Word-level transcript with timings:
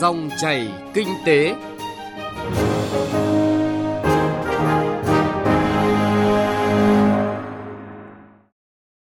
Dòng 0.00 0.30
chảy 0.40 0.68
kinh 0.94 1.08
tế. 1.26 1.54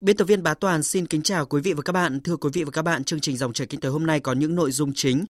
Biên 0.01 0.17
tập 0.17 0.24
viên 0.24 0.43
Bá 0.43 0.54
Toàn 0.54 0.83
xin 0.83 1.06
kính 1.06 1.22
chào 1.22 1.47
quý 1.47 1.61
vị 1.61 1.72
và 1.72 1.83
các 1.83 1.93
bạn. 1.93 2.21
Thưa 2.21 2.37
quý 2.37 2.51
vị 2.53 2.65
và 2.65 2.71
các 2.71 2.83
bạn, 2.83 3.04
chương 3.04 3.21
trình 3.21 3.37
dòng 3.37 3.53
chảy 3.53 3.67
kinh 3.67 3.81
tế 3.81 3.88
hôm 3.88 4.06
nay 4.06 4.21
có 4.21 4.33
những 4.33 4.54
nội 4.54 4.71
dung 4.71 4.93
chính. 4.95 5.24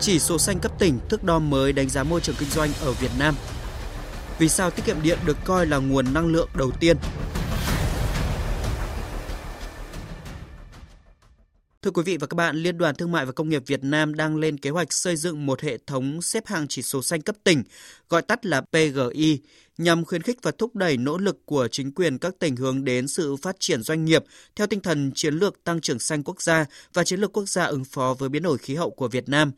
Chỉ 0.00 0.18
số 0.18 0.38
xanh 0.38 0.58
cấp 0.58 0.72
tỉnh, 0.78 0.98
thước 1.08 1.24
đo 1.24 1.38
mới 1.38 1.72
đánh 1.72 1.88
giá 1.88 2.02
môi 2.02 2.20
trường 2.20 2.36
kinh 2.38 2.48
doanh 2.48 2.70
ở 2.80 2.92
Việt 2.92 3.10
Nam. 3.18 3.34
Vì 4.38 4.48
sao 4.48 4.70
tiết 4.70 4.82
kiệm 4.86 5.02
điện 5.02 5.18
được 5.26 5.36
coi 5.44 5.66
là 5.66 5.78
nguồn 5.78 6.14
năng 6.14 6.26
lượng 6.26 6.48
đầu 6.54 6.70
tiên? 6.80 6.96
Thưa 11.86 11.92
quý 11.92 12.02
vị 12.02 12.16
và 12.16 12.26
các 12.26 12.34
bạn, 12.34 12.56
Liên 12.56 12.78
đoàn 12.78 12.94
Thương 12.94 13.12
mại 13.12 13.26
và 13.26 13.32
Công 13.32 13.48
nghiệp 13.48 13.62
Việt 13.66 13.84
Nam 13.84 14.14
đang 14.14 14.36
lên 14.36 14.58
kế 14.58 14.70
hoạch 14.70 14.92
xây 14.92 15.16
dựng 15.16 15.46
một 15.46 15.60
hệ 15.60 15.78
thống 15.86 16.22
xếp 16.22 16.46
hạng 16.46 16.68
chỉ 16.68 16.82
số 16.82 17.02
xanh 17.02 17.20
cấp 17.20 17.36
tỉnh, 17.44 17.62
gọi 18.08 18.22
tắt 18.22 18.46
là 18.46 18.60
PGI, 18.60 19.38
nhằm 19.78 20.04
khuyến 20.04 20.22
khích 20.22 20.38
và 20.42 20.50
thúc 20.58 20.76
đẩy 20.76 20.96
nỗ 20.96 21.18
lực 21.18 21.46
của 21.46 21.68
chính 21.68 21.92
quyền 21.92 22.18
các 22.18 22.34
tỉnh 22.38 22.56
hướng 22.56 22.84
đến 22.84 23.08
sự 23.08 23.36
phát 23.36 23.56
triển 23.58 23.82
doanh 23.82 24.04
nghiệp 24.04 24.24
theo 24.56 24.66
tinh 24.66 24.80
thần 24.80 25.12
chiến 25.14 25.34
lược 25.34 25.64
tăng 25.64 25.80
trưởng 25.80 25.98
xanh 25.98 26.22
quốc 26.22 26.42
gia 26.42 26.64
và 26.94 27.04
chiến 27.04 27.20
lược 27.20 27.32
quốc 27.32 27.48
gia 27.48 27.64
ứng 27.64 27.84
phó 27.84 28.14
với 28.18 28.28
biến 28.28 28.42
đổi 28.42 28.58
khí 28.58 28.74
hậu 28.74 28.90
của 28.90 29.08
Việt 29.08 29.28
Nam. 29.28 29.52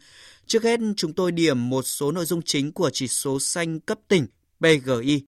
Trước 0.46 0.62
hết, 0.62 0.80
chúng 0.96 1.12
tôi 1.12 1.32
điểm 1.32 1.70
một 1.70 1.82
số 1.82 2.12
nội 2.12 2.24
dung 2.24 2.42
chính 2.42 2.72
của 2.72 2.90
chỉ 2.92 3.08
số 3.08 3.40
xanh 3.40 3.80
cấp 3.80 3.98
tỉnh 4.08 4.26
PGI. 4.60 5.22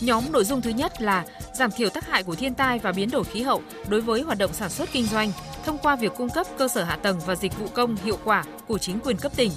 Nhóm 0.00 0.32
nội 0.32 0.44
dung 0.44 0.62
thứ 0.62 0.70
nhất 0.70 0.92
là 1.00 1.26
giảm 1.58 1.70
thiểu 1.70 1.90
tác 1.90 2.06
hại 2.06 2.22
của 2.22 2.34
thiên 2.34 2.54
tai 2.54 2.78
và 2.78 2.92
biến 2.92 3.10
đổi 3.10 3.24
khí 3.24 3.42
hậu 3.42 3.62
đối 3.88 4.00
với 4.00 4.22
hoạt 4.22 4.38
động 4.38 4.52
sản 4.52 4.70
xuất 4.70 4.92
kinh 4.92 5.06
doanh 5.06 5.32
thông 5.64 5.78
qua 5.78 5.96
việc 5.96 6.12
cung 6.16 6.30
cấp 6.30 6.46
cơ 6.58 6.68
sở 6.68 6.84
hạ 6.84 6.96
tầng 6.96 7.20
và 7.26 7.34
dịch 7.34 7.58
vụ 7.58 7.66
công 7.74 7.96
hiệu 8.04 8.18
quả 8.24 8.44
của 8.68 8.78
chính 8.78 9.00
quyền 9.00 9.16
cấp 9.16 9.32
tỉnh. 9.36 9.52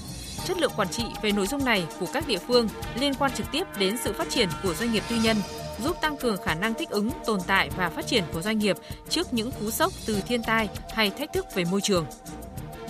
Chất 0.46 0.58
lượng 0.58 0.72
quản 0.76 0.90
trị 0.90 1.04
về 1.22 1.32
nội 1.32 1.48
dung 1.48 1.66
này 1.66 1.86
của 2.00 2.06
các 2.14 2.28
địa 2.28 2.40
phương 2.48 2.68
liên 3.00 3.14
quan 3.14 3.32
trực 3.32 3.46
tiếp 3.52 3.64
đến 3.78 3.98
sự 4.04 4.14
phát 4.14 4.30
triển 4.30 4.50
của 4.64 4.74
doanh 4.74 4.92
nghiệp 4.92 5.04
tư 5.10 5.16
nhân, 5.24 5.38
giúp 5.84 5.98
tăng 6.02 6.18
cường 6.18 6.38
khả 6.46 6.56
năng 6.56 6.74
thích 6.74 6.90
ứng, 6.90 7.10
tồn 7.26 7.40
tại 7.48 7.70
và 7.78 7.90
phát 7.90 8.08
triển 8.08 8.24
của 8.34 8.42
doanh 8.42 8.60
nghiệp 8.60 8.78
trước 9.10 9.34
những 9.34 9.52
cú 9.52 9.72
sốc 9.72 9.94
từ 10.06 10.22
thiên 10.28 10.44
tai 10.44 10.70
hay 10.94 11.10
thách 11.10 11.34
thức 11.34 11.46
về 11.56 11.64
môi 11.72 11.82
trường. 11.82 12.06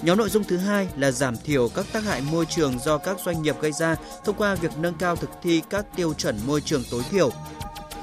Nhóm 0.02 0.18
nội 0.18 0.30
dung 0.30 0.44
thứ 0.44 0.58
hai 0.58 0.88
là 0.98 1.12
giảm 1.12 1.38
thiểu 1.38 1.70
các 1.70 1.86
tác 1.94 2.04
hại 2.04 2.22
môi 2.32 2.46
trường 2.46 2.80
do 2.80 2.98
các 2.98 3.20
doanh 3.20 3.42
nghiệp 3.42 3.56
gây 3.62 3.72
ra 3.72 3.96
thông 4.26 4.36
qua 4.36 4.56
việc 4.56 4.72
nâng 4.78 4.94
cao 4.94 5.16
thực 5.16 5.30
thi 5.44 5.62
các 5.70 5.86
tiêu 5.96 6.14
chuẩn 6.14 6.40
môi 6.48 6.62
trường 6.62 6.84
tối 6.92 7.04
thiểu. 7.12 7.32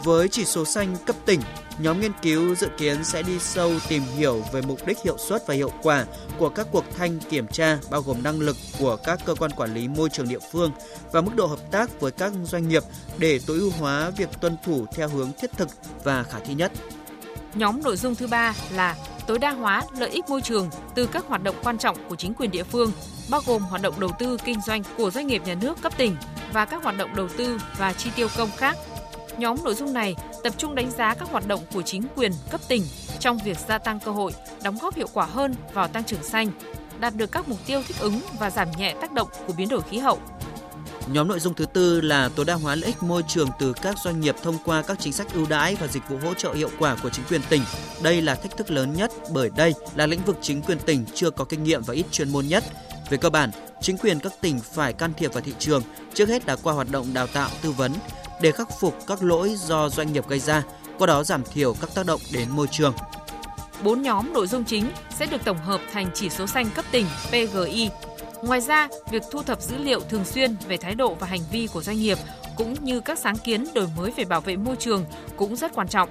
Với 0.04 0.28
chỉ 0.28 0.44
số 0.44 0.64
xanh 0.64 0.96
cấp 1.06 1.16
tỉnh, 1.26 1.40
nhóm 1.78 2.00
nghiên 2.00 2.12
cứu 2.22 2.54
dự 2.54 2.68
kiến 2.78 3.04
sẽ 3.04 3.22
đi 3.22 3.38
sâu 3.38 3.72
tìm 3.88 4.02
hiểu 4.16 4.42
về 4.52 4.62
mục 4.62 4.86
đích 4.86 4.98
hiệu 5.04 5.18
suất 5.18 5.46
và 5.46 5.54
hiệu 5.54 5.72
quả 5.82 6.04
của 6.38 6.48
các 6.48 6.66
cuộc 6.72 6.84
thanh 6.96 7.18
kiểm 7.20 7.46
tra 7.46 7.78
bao 7.90 8.02
gồm 8.02 8.22
năng 8.22 8.40
lực 8.40 8.56
của 8.78 8.96
các 8.96 9.20
cơ 9.24 9.34
quan 9.34 9.50
quản 9.50 9.74
lý 9.74 9.88
môi 9.88 10.08
trường 10.08 10.28
địa 10.28 10.38
phương 10.52 10.70
và 11.12 11.20
mức 11.20 11.36
độ 11.36 11.46
hợp 11.46 11.70
tác 11.70 12.00
với 12.00 12.10
các 12.10 12.32
doanh 12.44 12.68
nghiệp 12.68 12.82
để 13.18 13.40
tối 13.46 13.58
ưu 13.58 13.70
hóa 13.70 14.10
việc 14.10 14.28
tuân 14.40 14.56
thủ 14.64 14.86
theo 14.92 15.08
hướng 15.08 15.32
thiết 15.40 15.50
thực 15.56 15.68
và 16.04 16.22
khả 16.22 16.38
thi 16.38 16.54
nhất. 16.54 16.72
Nhóm 17.54 17.82
nội 17.82 17.96
dung 17.96 18.14
thứ 18.14 18.26
ba 18.26 18.54
là 18.70 18.96
tối 19.26 19.38
đa 19.38 19.50
hóa 19.50 19.82
lợi 19.98 20.10
ích 20.10 20.28
môi 20.28 20.40
trường 20.40 20.70
từ 20.94 21.06
các 21.06 21.24
hoạt 21.28 21.42
động 21.42 21.56
quan 21.62 21.78
trọng 21.78 22.08
của 22.08 22.16
chính 22.16 22.34
quyền 22.34 22.50
địa 22.50 22.64
phương, 22.64 22.92
bao 23.30 23.40
gồm 23.46 23.62
hoạt 23.62 23.82
động 23.82 24.00
đầu 24.00 24.10
tư 24.18 24.38
kinh 24.44 24.60
doanh 24.66 24.82
của 24.96 25.10
doanh 25.10 25.26
nghiệp 25.26 25.42
nhà 25.44 25.54
nước 25.54 25.82
cấp 25.82 25.92
tỉnh 25.96 26.16
và 26.52 26.64
các 26.64 26.82
hoạt 26.82 26.96
động 26.96 27.16
đầu 27.16 27.28
tư 27.28 27.58
và 27.78 27.92
chi 27.92 28.10
tiêu 28.16 28.28
công 28.36 28.50
khác. 28.56 28.76
Nhóm 29.38 29.56
nội 29.64 29.74
dung 29.74 29.92
này 29.92 30.14
tập 30.42 30.54
trung 30.56 30.74
đánh 30.74 30.90
giá 30.90 31.14
các 31.14 31.28
hoạt 31.30 31.48
động 31.48 31.60
của 31.74 31.82
chính 31.82 32.02
quyền 32.16 32.32
cấp 32.50 32.60
tỉnh 32.68 32.82
trong 33.18 33.38
việc 33.44 33.58
gia 33.68 33.78
tăng 33.78 34.00
cơ 34.00 34.10
hội, 34.10 34.32
đóng 34.62 34.78
góp 34.82 34.94
hiệu 34.94 35.08
quả 35.12 35.26
hơn 35.26 35.54
vào 35.72 35.88
tăng 35.88 36.04
trưởng 36.04 36.22
xanh, 36.22 36.50
đạt 37.00 37.14
được 37.16 37.32
các 37.32 37.48
mục 37.48 37.58
tiêu 37.66 37.82
thích 37.88 37.96
ứng 38.00 38.20
và 38.38 38.50
giảm 38.50 38.68
nhẹ 38.78 38.94
tác 39.00 39.12
động 39.12 39.28
của 39.46 39.52
biến 39.52 39.68
đổi 39.68 39.80
khí 39.80 39.98
hậu, 39.98 40.18
Nhóm 41.12 41.28
nội 41.28 41.40
dung 41.40 41.54
thứ 41.54 41.66
tư 41.66 42.00
là 42.00 42.28
tối 42.36 42.46
đa 42.46 42.54
hóa 42.54 42.74
lợi 42.74 42.86
ích 42.86 43.02
môi 43.02 43.22
trường 43.28 43.48
từ 43.58 43.72
các 43.82 43.96
doanh 44.04 44.20
nghiệp 44.20 44.34
thông 44.42 44.56
qua 44.64 44.82
các 44.82 44.96
chính 45.00 45.12
sách 45.12 45.34
ưu 45.34 45.46
đãi 45.48 45.74
và 45.74 45.86
dịch 45.86 46.02
vụ 46.08 46.16
hỗ 46.22 46.34
trợ 46.34 46.52
hiệu 46.52 46.70
quả 46.78 46.96
của 47.02 47.10
chính 47.10 47.24
quyền 47.30 47.40
tỉnh. 47.48 47.62
Đây 48.02 48.22
là 48.22 48.34
thách 48.34 48.56
thức 48.56 48.70
lớn 48.70 48.94
nhất 48.96 49.12
bởi 49.32 49.50
đây 49.56 49.74
là 49.94 50.06
lĩnh 50.06 50.24
vực 50.24 50.38
chính 50.40 50.62
quyền 50.62 50.78
tỉnh 50.78 51.04
chưa 51.14 51.30
có 51.30 51.44
kinh 51.44 51.64
nghiệm 51.64 51.82
và 51.82 51.94
ít 51.94 52.06
chuyên 52.10 52.28
môn 52.32 52.46
nhất. 52.46 52.64
Về 53.10 53.18
cơ 53.18 53.30
bản, 53.30 53.50
chính 53.80 53.98
quyền 53.98 54.20
các 54.20 54.32
tỉnh 54.40 54.60
phải 54.60 54.92
can 54.92 55.12
thiệp 55.16 55.32
vào 55.32 55.40
thị 55.40 55.52
trường, 55.58 55.82
trước 56.14 56.28
hết 56.28 56.46
là 56.46 56.56
qua 56.56 56.72
hoạt 56.74 56.90
động 56.90 57.06
đào 57.14 57.26
tạo 57.26 57.50
tư 57.62 57.70
vấn 57.70 57.92
để 58.40 58.52
khắc 58.52 58.68
phục 58.80 59.06
các 59.06 59.22
lỗi 59.22 59.54
do 59.56 59.88
doanh 59.88 60.12
nghiệp 60.12 60.28
gây 60.28 60.38
ra, 60.38 60.62
qua 60.98 61.06
đó 61.06 61.24
giảm 61.24 61.42
thiểu 61.52 61.74
các 61.80 61.94
tác 61.94 62.06
động 62.06 62.20
đến 62.32 62.48
môi 62.50 62.66
trường. 62.70 62.94
Bốn 63.82 64.02
nhóm 64.02 64.32
nội 64.32 64.46
dung 64.46 64.64
chính 64.64 64.90
sẽ 65.18 65.26
được 65.26 65.44
tổng 65.44 65.58
hợp 65.58 65.80
thành 65.92 66.10
chỉ 66.14 66.30
số 66.30 66.46
xanh 66.46 66.70
cấp 66.74 66.84
tỉnh 66.90 67.06
PGI 67.28 67.90
Ngoài 68.42 68.60
ra, 68.60 68.88
việc 69.10 69.22
thu 69.30 69.42
thập 69.42 69.62
dữ 69.62 69.78
liệu 69.78 70.00
thường 70.00 70.24
xuyên 70.24 70.56
về 70.68 70.76
thái 70.76 70.94
độ 70.94 71.14
và 71.14 71.26
hành 71.26 71.40
vi 71.50 71.68
của 71.72 71.82
doanh 71.82 71.96
nghiệp 71.96 72.18
cũng 72.56 72.74
như 72.84 73.00
các 73.00 73.18
sáng 73.18 73.36
kiến 73.36 73.64
đổi 73.74 73.88
mới 73.96 74.10
về 74.16 74.24
bảo 74.24 74.40
vệ 74.40 74.56
môi 74.56 74.76
trường 74.76 75.04
cũng 75.36 75.56
rất 75.56 75.74
quan 75.74 75.88
trọng. 75.88 76.08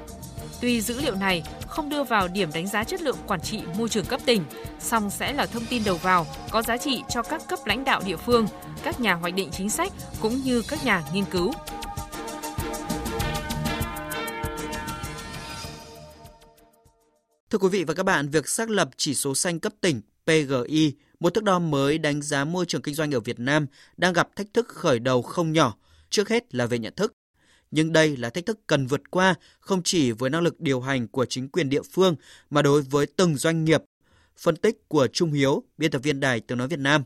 Tuy 0.61 0.81
dữ 0.81 1.01
liệu 1.01 1.15
này 1.15 1.43
không 1.67 1.89
đưa 1.89 2.03
vào 2.03 2.27
điểm 2.27 2.49
đánh 2.53 2.67
giá 2.67 2.83
chất 2.83 3.01
lượng 3.01 3.17
quản 3.27 3.41
trị 3.41 3.61
môi 3.77 3.89
trường 3.89 4.05
cấp 4.05 4.21
tỉnh, 4.25 4.43
song 4.79 5.09
sẽ 5.09 5.33
là 5.33 5.45
thông 5.45 5.65
tin 5.65 5.83
đầu 5.83 5.97
vào 5.97 6.25
có 6.51 6.61
giá 6.61 6.77
trị 6.77 7.03
cho 7.09 7.21
các 7.21 7.47
cấp 7.47 7.59
lãnh 7.65 7.83
đạo 7.83 8.01
địa 8.05 8.17
phương, 8.17 8.47
các 8.83 8.99
nhà 8.99 9.13
hoạch 9.13 9.35
định 9.35 9.49
chính 9.51 9.69
sách 9.69 9.93
cũng 10.19 10.41
như 10.43 10.61
các 10.67 10.85
nhà 10.85 11.03
nghiên 11.13 11.25
cứu. 11.25 11.51
Thưa 17.57 17.61
quý 17.61 17.77
vị 17.77 17.83
và 17.83 17.93
các 17.93 18.03
bạn, 18.03 18.29
việc 18.29 18.47
xác 18.47 18.69
lập 18.69 18.89
chỉ 18.97 19.13
số 19.15 19.35
xanh 19.35 19.59
cấp 19.59 19.73
tỉnh 19.81 20.01
PGI 20.25 20.93
một 21.19 21.29
thước 21.29 21.43
đo 21.43 21.59
mới 21.59 21.97
đánh 21.97 22.21
giá 22.21 22.45
môi 22.45 22.65
trường 22.65 22.81
kinh 22.81 22.95
doanh 22.95 23.11
ở 23.11 23.19
Việt 23.19 23.39
Nam 23.39 23.67
đang 23.97 24.13
gặp 24.13 24.35
thách 24.35 24.53
thức 24.53 24.67
khởi 24.67 24.99
đầu 24.99 25.21
không 25.21 25.53
nhỏ, 25.53 25.77
trước 26.09 26.29
hết 26.29 26.55
là 26.55 26.65
về 26.65 26.79
nhận 26.79 26.93
thức. 26.95 27.13
Nhưng 27.71 27.93
đây 27.93 28.17
là 28.17 28.29
thách 28.29 28.45
thức 28.45 28.59
cần 28.67 28.87
vượt 28.87 29.11
qua 29.11 29.35
không 29.59 29.83
chỉ 29.83 30.11
với 30.11 30.29
năng 30.29 30.41
lực 30.41 30.59
điều 30.59 30.81
hành 30.81 31.07
của 31.07 31.25
chính 31.25 31.49
quyền 31.49 31.69
địa 31.69 31.81
phương 31.81 32.15
mà 32.49 32.61
đối 32.61 32.81
với 32.81 33.05
từng 33.05 33.35
doanh 33.35 33.65
nghiệp. 33.65 33.83
Phân 34.37 34.55
tích 34.55 34.87
của 34.87 35.07
Trung 35.07 35.31
Hiếu, 35.31 35.63
biên 35.77 35.91
tập 35.91 35.99
viên 36.03 36.19
Đài 36.19 36.39
Tiếng 36.39 36.57
Nói 36.57 36.67
Việt 36.67 36.79
Nam. 36.79 37.03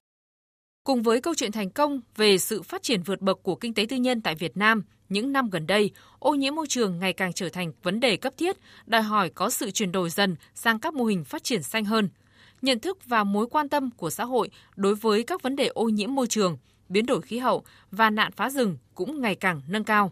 Cùng 0.84 1.02
với 1.02 1.22
câu 1.22 1.34
chuyện 1.38 1.52
thành 1.52 1.70
công 1.70 2.02
về 2.16 2.38
sự 2.38 2.62
phát 2.62 2.84
triển 2.84 3.04
vượt 3.04 3.22
bậc 3.22 3.44
của 3.44 3.56
kinh 3.56 3.74
tế 3.74 3.86
tư 3.90 3.96
nhân 3.96 4.22
tại 4.22 4.36
Việt 4.36 4.58
Nam, 4.58 4.84
những 5.10 5.32
năm 5.32 5.50
gần 5.50 5.68
đây, 5.68 5.92
ô 6.20 6.36
nhiễm 6.36 6.56
môi 6.56 6.68
trường 6.68 7.00
ngày 7.00 7.14
càng 7.14 7.34
trở 7.34 7.50
thành 7.50 7.72
vấn 7.84 8.00
đề 8.00 8.18
cấp 8.18 8.34
thiết, 8.38 8.58
đòi 8.86 9.02
hỏi 9.02 9.30
có 9.30 9.50
sự 9.50 9.72
chuyển 9.72 9.92
đổi 9.92 10.10
dần 10.10 10.36
sang 10.56 10.80
các 10.80 10.94
mô 10.94 11.06
hình 11.06 11.24
phát 11.24 11.44
triển 11.44 11.64
xanh 11.64 11.86
hơn– 11.86 12.10
nhận 12.62 12.80
thức 12.80 12.98
và 13.06 13.24
mối 13.24 13.48
quan 13.48 13.70
tâm 13.70 13.90
của 13.98 14.10
xã 14.10 14.26
hội 14.26 14.50
đối 14.76 14.96
với 14.96 15.24
các 15.24 15.42
vấn 15.42 15.56
đề 15.56 15.68
ô 15.68 15.90
nhiễm 15.90 16.16
môi 16.16 16.28
trường, 16.28 16.58
biến 16.90 17.06
đổi 17.06 17.22
khí 17.22 17.38
hậu 17.38 17.64
và 17.92 18.10
nạn 18.10 18.32
phá 18.32 18.50
rừng 18.50 18.78
cũng 18.96 19.22
ngày 19.22 19.36
càng 19.36 19.62
nâng 19.68 19.84
cao. 19.84 20.12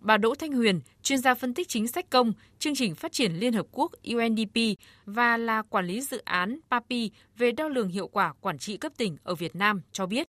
Bà 0.00 0.16
Đỗ 0.16 0.34
Thanh 0.34 0.52
Huyền, 0.52 0.80
chuyên 1.02 1.18
gia 1.18 1.34
phân 1.34 1.54
tích 1.54 1.68
chính 1.68 1.88
sách 1.88 2.10
công, 2.10 2.32
chương 2.58 2.74
trình 2.74 2.94
phát 2.94 3.12
triển 3.12 3.32
Liên 3.32 3.52
Hợp 3.52 3.66
Quốc 3.72 3.92
UNDP 4.14 4.78
và 5.06 5.36
là 5.36 5.62
quản 5.62 5.86
lý 5.86 6.00
dự 6.00 6.18
án 6.24 6.58
PAPI 6.70 7.10
về 7.38 7.52
đo 7.52 7.68
lường 7.68 7.88
hiệu 7.88 8.08
quả 8.08 8.34
quản 8.40 8.58
trị 8.58 8.76
cấp 8.76 8.92
tỉnh 8.96 9.16
ở 9.22 9.34
Việt 9.34 9.56
Nam 9.56 9.82
cho 9.92 10.06
biết. 10.06 10.26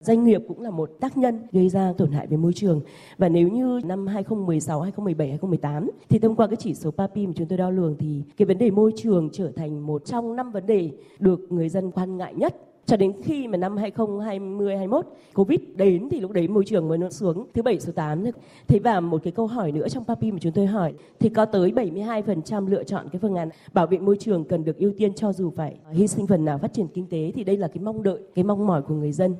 Doanh 0.00 0.24
nghiệp 0.24 0.40
cũng 0.48 0.60
là 0.60 0.70
một 0.70 0.90
tác 1.00 1.16
nhân 1.16 1.42
gây 1.52 1.68
ra 1.68 1.92
tổn 1.98 2.12
hại 2.12 2.26
về 2.26 2.36
môi 2.36 2.52
trường. 2.52 2.80
Và 3.18 3.28
nếu 3.28 3.48
như 3.48 3.80
năm 3.84 4.06
2016, 4.06 4.80
2017, 4.80 5.28
2018 5.28 5.90
thì 6.08 6.18
thông 6.18 6.36
qua 6.36 6.46
cái 6.46 6.56
chỉ 6.56 6.74
số 6.74 6.90
PAPI 6.90 7.26
mà 7.26 7.32
chúng 7.36 7.48
tôi 7.48 7.58
đo 7.58 7.70
lường 7.70 7.96
thì 7.98 8.22
cái 8.36 8.46
vấn 8.46 8.58
đề 8.58 8.70
môi 8.70 8.92
trường 8.96 9.28
trở 9.32 9.52
thành 9.56 9.86
một 9.86 10.02
trong 10.04 10.36
năm 10.36 10.50
vấn 10.50 10.66
đề 10.66 10.90
được 11.18 11.40
người 11.52 11.68
dân 11.68 11.90
quan 11.90 12.16
ngại 12.16 12.34
nhất 12.34 12.56
cho 12.86 12.96
đến 12.96 13.12
khi 13.24 13.48
mà 13.48 13.56
năm 13.56 13.76
2020 13.76 14.76
21 14.76 15.06
Covid 15.34 15.60
đến 15.76 16.08
thì 16.10 16.20
lúc 16.20 16.30
đấy 16.30 16.48
môi 16.48 16.64
trường 16.66 16.88
mới 16.88 16.98
nó 16.98 17.10
xuống 17.10 17.46
thứ 17.54 17.62
bảy 17.62 17.80
số 17.80 17.92
8 17.92 18.24
Thế 18.68 18.78
và 18.78 19.00
một 19.00 19.20
cái 19.24 19.32
câu 19.32 19.46
hỏi 19.46 19.72
nữa 19.72 19.88
trong 19.88 20.04
PAPI 20.04 20.32
mà 20.32 20.38
chúng 20.40 20.52
tôi 20.52 20.66
hỏi 20.66 20.92
thì 21.20 21.28
có 21.28 21.44
tới 21.44 21.72
72% 21.72 22.68
lựa 22.68 22.84
chọn 22.84 23.08
cái 23.12 23.20
phương 23.20 23.34
án 23.34 23.48
bảo 23.72 23.86
vệ 23.86 23.98
môi 23.98 24.16
trường 24.20 24.44
cần 24.44 24.64
được 24.64 24.78
ưu 24.78 24.92
tiên 24.98 25.14
cho 25.14 25.32
dù 25.32 25.52
phải 25.56 25.76
hy 25.92 26.06
sinh 26.06 26.26
phần 26.26 26.44
nào 26.44 26.58
phát 26.58 26.72
triển 26.72 26.86
kinh 26.94 27.06
tế 27.10 27.32
thì 27.34 27.44
đây 27.44 27.56
là 27.56 27.68
cái 27.68 27.82
mong 27.82 28.02
đợi, 28.02 28.18
cái 28.34 28.44
mong 28.44 28.66
mỏi 28.66 28.82
của 28.82 28.94
người 28.94 29.12
dân. 29.12 29.36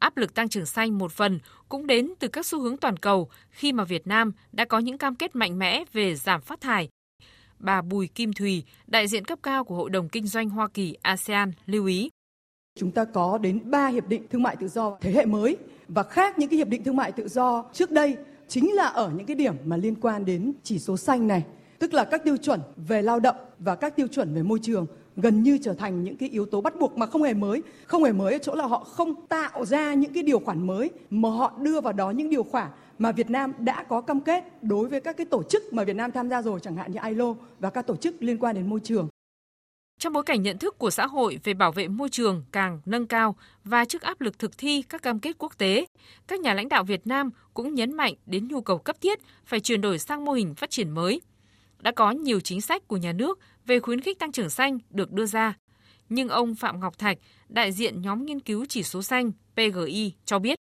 Áp 0.00 0.16
lực 0.16 0.34
tăng 0.34 0.48
trưởng 0.48 0.66
xanh 0.66 0.98
một 0.98 1.12
phần 1.12 1.38
cũng 1.68 1.86
đến 1.86 2.12
từ 2.18 2.28
các 2.28 2.46
xu 2.46 2.60
hướng 2.60 2.76
toàn 2.76 2.96
cầu 2.96 3.28
khi 3.50 3.72
mà 3.72 3.84
Việt 3.84 4.06
Nam 4.06 4.32
đã 4.52 4.64
có 4.64 4.78
những 4.78 4.98
cam 4.98 5.14
kết 5.14 5.36
mạnh 5.36 5.58
mẽ 5.58 5.84
về 5.92 6.14
giảm 6.14 6.40
phát 6.40 6.60
thải. 6.60 6.88
Bà 7.58 7.82
Bùi 7.82 8.06
Kim 8.06 8.32
Thùy, 8.32 8.64
đại 8.86 9.08
diện 9.08 9.24
cấp 9.24 9.38
cao 9.42 9.64
của 9.64 9.74
Hội 9.74 9.90
đồng 9.90 10.08
Kinh 10.08 10.26
doanh 10.26 10.50
Hoa 10.50 10.68
Kỳ 10.68 10.96
ASEAN 11.02 11.52
lưu 11.66 11.86
ý. 11.86 12.10
Chúng 12.74 12.90
ta 12.90 13.04
có 13.04 13.38
đến 13.38 13.60
3 13.70 13.88
hiệp 13.88 14.08
định 14.08 14.22
thương 14.30 14.42
mại 14.42 14.56
tự 14.56 14.68
do 14.68 14.96
thế 15.00 15.12
hệ 15.12 15.24
mới. 15.24 15.56
Và 15.88 16.02
khác 16.02 16.38
những 16.38 16.48
cái 16.48 16.56
hiệp 16.56 16.68
định 16.68 16.84
thương 16.84 16.96
mại 16.96 17.12
tự 17.12 17.28
do 17.28 17.64
trước 17.72 17.90
đây 17.90 18.16
chính 18.48 18.74
là 18.74 18.86
ở 18.86 19.10
những 19.16 19.26
cái 19.26 19.36
điểm 19.36 19.54
mà 19.64 19.76
liên 19.76 19.94
quan 20.00 20.24
đến 20.24 20.52
chỉ 20.62 20.78
số 20.78 20.96
xanh 20.96 21.28
này, 21.28 21.44
tức 21.78 21.94
là 21.94 22.04
các 22.04 22.24
tiêu 22.24 22.36
chuẩn 22.36 22.60
về 22.76 23.02
lao 23.02 23.20
động 23.20 23.36
và 23.58 23.74
các 23.74 23.96
tiêu 23.96 24.06
chuẩn 24.06 24.34
về 24.34 24.42
môi 24.42 24.58
trường 24.62 24.86
gần 25.16 25.42
như 25.42 25.58
trở 25.62 25.74
thành 25.74 26.04
những 26.04 26.16
cái 26.16 26.28
yếu 26.28 26.46
tố 26.46 26.60
bắt 26.60 26.74
buộc 26.80 26.96
mà 26.96 27.06
không 27.06 27.22
hề 27.22 27.34
mới. 27.34 27.62
Không 27.86 28.04
hề 28.04 28.12
mới 28.12 28.32
ở 28.32 28.38
chỗ 28.38 28.54
là 28.54 28.66
họ 28.66 28.78
không 28.78 29.26
tạo 29.26 29.64
ra 29.64 29.94
những 29.94 30.12
cái 30.12 30.22
điều 30.22 30.38
khoản 30.38 30.66
mới 30.66 30.90
mà 31.10 31.30
họ 31.30 31.52
đưa 31.58 31.80
vào 31.80 31.92
đó 31.92 32.10
những 32.10 32.30
điều 32.30 32.42
khoản 32.42 32.70
mà 32.98 33.12
Việt 33.12 33.30
Nam 33.30 33.52
đã 33.58 33.82
có 33.82 34.00
cam 34.00 34.20
kết 34.20 34.44
đối 34.62 34.88
với 34.88 35.00
các 35.00 35.16
cái 35.16 35.26
tổ 35.26 35.42
chức 35.42 35.72
mà 35.72 35.84
Việt 35.84 35.96
Nam 35.96 36.12
tham 36.12 36.28
gia 36.28 36.42
rồi 36.42 36.60
chẳng 36.62 36.76
hạn 36.76 36.92
như 36.92 36.98
ILO 37.08 37.34
và 37.60 37.70
các 37.70 37.86
tổ 37.86 37.96
chức 37.96 38.22
liên 38.22 38.38
quan 38.38 38.54
đến 38.54 38.70
môi 38.70 38.80
trường. 38.80 39.08
Trong 40.00 40.12
bối 40.12 40.22
cảnh 40.22 40.42
nhận 40.42 40.58
thức 40.58 40.78
của 40.78 40.90
xã 40.90 41.06
hội 41.06 41.38
về 41.44 41.54
bảo 41.54 41.72
vệ 41.72 41.88
môi 41.88 42.08
trường 42.08 42.42
càng 42.52 42.80
nâng 42.86 43.06
cao 43.06 43.36
và 43.64 43.84
trước 43.84 44.02
áp 44.02 44.20
lực 44.20 44.38
thực 44.38 44.58
thi 44.58 44.82
các 44.88 45.02
cam 45.02 45.18
kết 45.18 45.36
quốc 45.38 45.58
tế, 45.58 45.86
các 46.28 46.40
nhà 46.40 46.54
lãnh 46.54 46.68
đạo 46.68 46.84
Việt 46.84 47.06
Nam 47.06 47.30
cũng 47.54 47.74
nhấn 47.74 47.92
mạnh 47.92 48.14
đến 48.26 48.48
nhu 48.48 48.60
cầu 48.60 48.78
cấp 48.78 48.96
thiết 49.00 49.20
phải 49.46 49.60
chuyển 49.60 49.80
đổi 49.80 49.98
sang 49.98 50.24
mô 50.24 50.32
hình 50.32 50.54
phát 50.54 50.70
triển 50.70 50.90
mới. 50.90 51.20
Đã 51.78 51.92
có 51.92 52.10
nhiều 52.10 52.40
chính 52.40 52.60
sách 52.60 52.88
của 52.88 52.96
nhà 52.96 53.12
nước 53.12 53.38
về 53.66 53.80
khuyến 53.80 54.00
khích 54.00 54.18
tăng 54.18 54.32
trưởng 54.32 54.50
xanh 54.50 54.78
được 54.90 55.12
đưa 55.12 55.26
ra. 55.26 55.54
Nhưng 56.08 56.28
ông 56.28 56.54
Phạm 56.54 56.80
Ngọc 56.80 56.98
Thạch, 56.98 57.18
đại 57.48 57.72
diện 57.72 58.02
nhóm 58.02 58.26
nghiên 58.26 58.40
cứu 58.40 58.64
chỉ 58.68 58.82
số 58.82 59.02
xanh 59.02 59.32
PGI 59.54 60.12
cho 60.24 60.38
biết. 60.38 60.58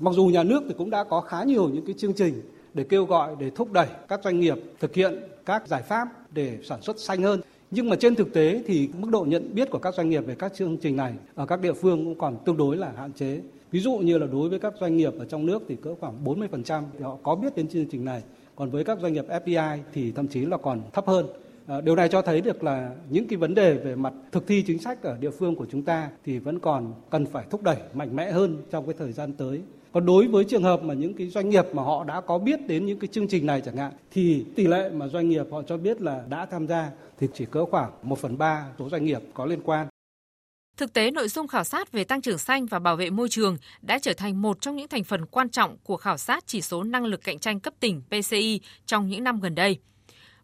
Mặc 0.00 0.14
dù 0.14 0.26
nhà 0.26 0.42
nước 0.42 0.62
thì 0.68 0.74
cũng 0.78 0.90
đã 0.90 1.04
có 1.04 1.20
khá 1.20 1.44
nhiều 1.44 1.68
những 1.68 1.86
cái 1.86 1.94
chương 1.98 2.14
trình 2.14 2.42
để 2.74 2.84
kêu 2.88 3.04
gọi 3.04 3.36
để 3.38 3.50
thúc 3.50 3.72
đẩy 3.72 3.88
các 4.08 4.20
doanh 4.24 4.40
nghiệp 4.40 4.56
thực 4.80 4.94
hiện 4.94 5.14
các 5.46 5.68
giải 5.68 5.82
pháp 5.82 6.08
để 6.32 6.58
sản 6.64 6.82
xuất 6.82 7.00
xanh 7.00 7.22
hơn 7.22 7.40
nhưng 7.74 7.88
mà 7.88 7.96
trên 7.96 8.14
thực 8.14 8.32
tế 8.32 8.62
thì 8.66 8.88
mức 8.98 9.08
độ 9.10 9.24
nhận 9.28 9.54
biết 9.54 9.70
của 9.70 9.78
các 9.78 9.94
doanh 9.94 10.10
nghiệp 10.10 10.26
về 10.26 10.34
các 10.34 10.54
chương 10.54 10.76
trình 10.76 10.96
này 10.96 11.14
ở 11.34 11.46
các 11.46 11.60
địa 11.60 11.72
phương 11.72 12.04
cũng 12.04 12.18
còn 12.18 12.36
tương 12.44 12.56
đối 12.56 12.76
là 12.76 12.92
hạn 12.96 13.12
chế. 13.12 13.40
Ví 13.70 13.80
dụ 13.80 13.96
như 13.96 14.18
là 14.18 14.26
đối 14.26 14.48
với 14.48 14.58
các 14.58 14.74
doanh 14.80 14.96
nghiệp 14.96 15.12
ở 15.18 15.24
trong 15.24 15.46
nước 15.46 15.62
thì 15.68 15.76
cỡ 15.76 15.94
khoảng 16.00 16.24
40% 16.24 16.82
thì 16.98 17.04
họ 17.04 17.18
có 17.22 17.34
biết 17.34 17.56
đến 17.56 17.68
chương 17.68 17.86
trình 17.86 18.04
này. 18.04 18.22
Còn 18.56 18.70
với 18.70 18.84
các 18.84 18.98
doanh 19.00 19.12
nghiệp 19.12 19.24
FDI 19.28 19.78
thì 19.92 20.12
thậm 20.12 20.28
chí 20.28 20.46
là 20.46 20.56
còn 20.56 20.82
thấp 20.92 21.06
hơn. 21.06 21.26
Ờ, 21.66 21.80
điều 21.80 21.96
này 21.96 22.08
cho 22.08 22.22
thấy 22.22 22.40
được 22.40 22.64
là 22.64 22.90
những 23.10 23.28
cái 23.28 23.36
vấn 23.36 23.54
đề 23.54 23.74
về 23.74 23.96
mặt 23.96 24.12
thực 24.32 24.46
thi 24.46 24.64
chính 24.66 24.78
sách 24.78 25.02
ở 25.02 25.16
địa 25.20 25.30
phương 25.30 25.56
của 25.56 25.66
chúng 25.70 25.82
ta 25.82 26.08
thì 26.24 26.38
vẫn 26.38 26.58
còn 26.58 26.92
cần 27.10 27.26
phải 27.26 27.44
thúc 27.50 27.62
đẩy 27.62 27.76
mạnh 27.94 28.16
mẽ 28.16 28.32
hơn 28.32 28.62
trong 28.70 28.86
cái 28.86 28.94
thời 28.98 29.12
gian 29.12 29.32
tới. 29.32 29.60
Còn 29.94 30.06
đối 30.06 30.26
với 30.26 30.44
trường 30.44 30.62
hợp 30.62 30.82
mà 30.82 30.94
những 30.94 31.14
cái 31.14 31.28
doanh 31.28 31.48
nghiệp 31.48 31.64
mà 31.72 31.82
họ 31.82 32.04
đã 32.04 32.20
có 32.20 32.38
biết 32.38 32.66
đến 32.66 32.86
những 32.86 32.98
cái 32.98 33.08
chương 33.08 33.28
trình 33.28 33.46
này 33.46 33.62
chẳng 33.64 33.76
hạn 33.76 33.92
thì 34.10 34.44
tỷ 34.56 34.66
lệ 34.66 34.90
mà 34.90 35.08
doanh 35.08 35.28
nghiệp 35.28 35.46
họ 35.52 35.62
cho 35.62 35.76
biết 35.76 36.00
là 36.00 36.24
đã 36.28 36.46
tham 36.46 36.66
gia 36.66 36.90
thì 37.18 37.26
chỉ 37.34 37.44
cỡ 37.50 37.64
khoảng 37.64 37.92
1 38.02 38.18
phần 38.18 38.38
3 38.38 38.66
số 38.78 38.88
doanh 38.88 39.04
nghiệp 39.04 39.22
có 39.34 39.46
liên 39.46 39.60
quan. 39.64 39.86
Thực 40.76 40.92
tế, 40.92 41.10
nội 41.10 41.28
dung 41.28 41.48
khảo 41.48 41.64
sát 41.64 41.92
về 41.92 42.04
tăng 42.04 42.20
trưởng 42.20 42.38
xanh 42.38 42.66
và 42.66 42.78
bảo 42.78 42.96
vệ 42.96 43.10
môi 43.10 43.28
trường 43.28 43.56
đã 43.82 43.98
trở 43.98 44.12
thành 44.12 44.42
một 44.42 44.60
trong 44.60 44.76
những 44.76 44.88
thành 44.88 45.04
phần 45.04 45.26
quan 45.26 45.48
trọng 45.48 45.76
của 45.84 45.96
khảo 45.96 46.16
sát 46.16 46.44
chỉ 46.46 46.60
số 46.60 46.82
năng 46.82 47.04
lực 47.04 47.20
cạnh 47.24 47.38
tranh 47.38 47.60
cấp 47.60 47.74
tỉnh 47.80 48.02
PCI 48.08 48.60
trong 48.86 49.08
những 49.08 49.24
năm 49.24 49.40
gần 49.40 49.54
đây. 49.54 49.78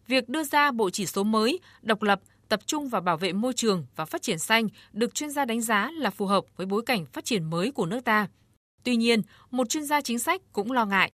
Việc 0.07 0.29
đưa 0.29 0.43
ra 0.43 0.71
bộ 0.71 0.89
chỉ 0.89 1.05
số 1.05 1.23
mới, 1.23 1.59
độc 1.81 2.01
lập, 2.01 2.21
tập 2.49 2.59
trung 2.65 2.89
vào 2.89 3.01
bảo 3.01 3.17
vệ 3.17 3.33
môi 3.33 3.53
trường 3.53 3.85
và 3.95 4.05
phát 4.05 4.21
triển 4.21 4.39
xanh 4.39 4.67
được 4.93 5.13
chuyên 5.13 5.29
gia 5.29 5.45
đánh 5.45 5.61
giá 5.61 5.91
là 5.91 6.09
phù 6.09 6.25
hợp 6.25 6.43
với 6.55 6.67
bối 6.67 6.81
cảnh 6.85 7.05
phát 7.05 7.25
triển 7.25 7.49
mới 7.49 7.71
của 7.71 7.85
nước 7.85 8.05
ta. 8.05 8.27
Tuy 8.83 8.95
nhiên, 8.95 9.21
một 9.51 9.69
chuyên 9.69 9.83
gia 9.83 10.01
chính 10.01 10.19
sách 10.19 10.41
cũng 10.51 10.71
lo 10.71 10.85
ngại 10.85 11.11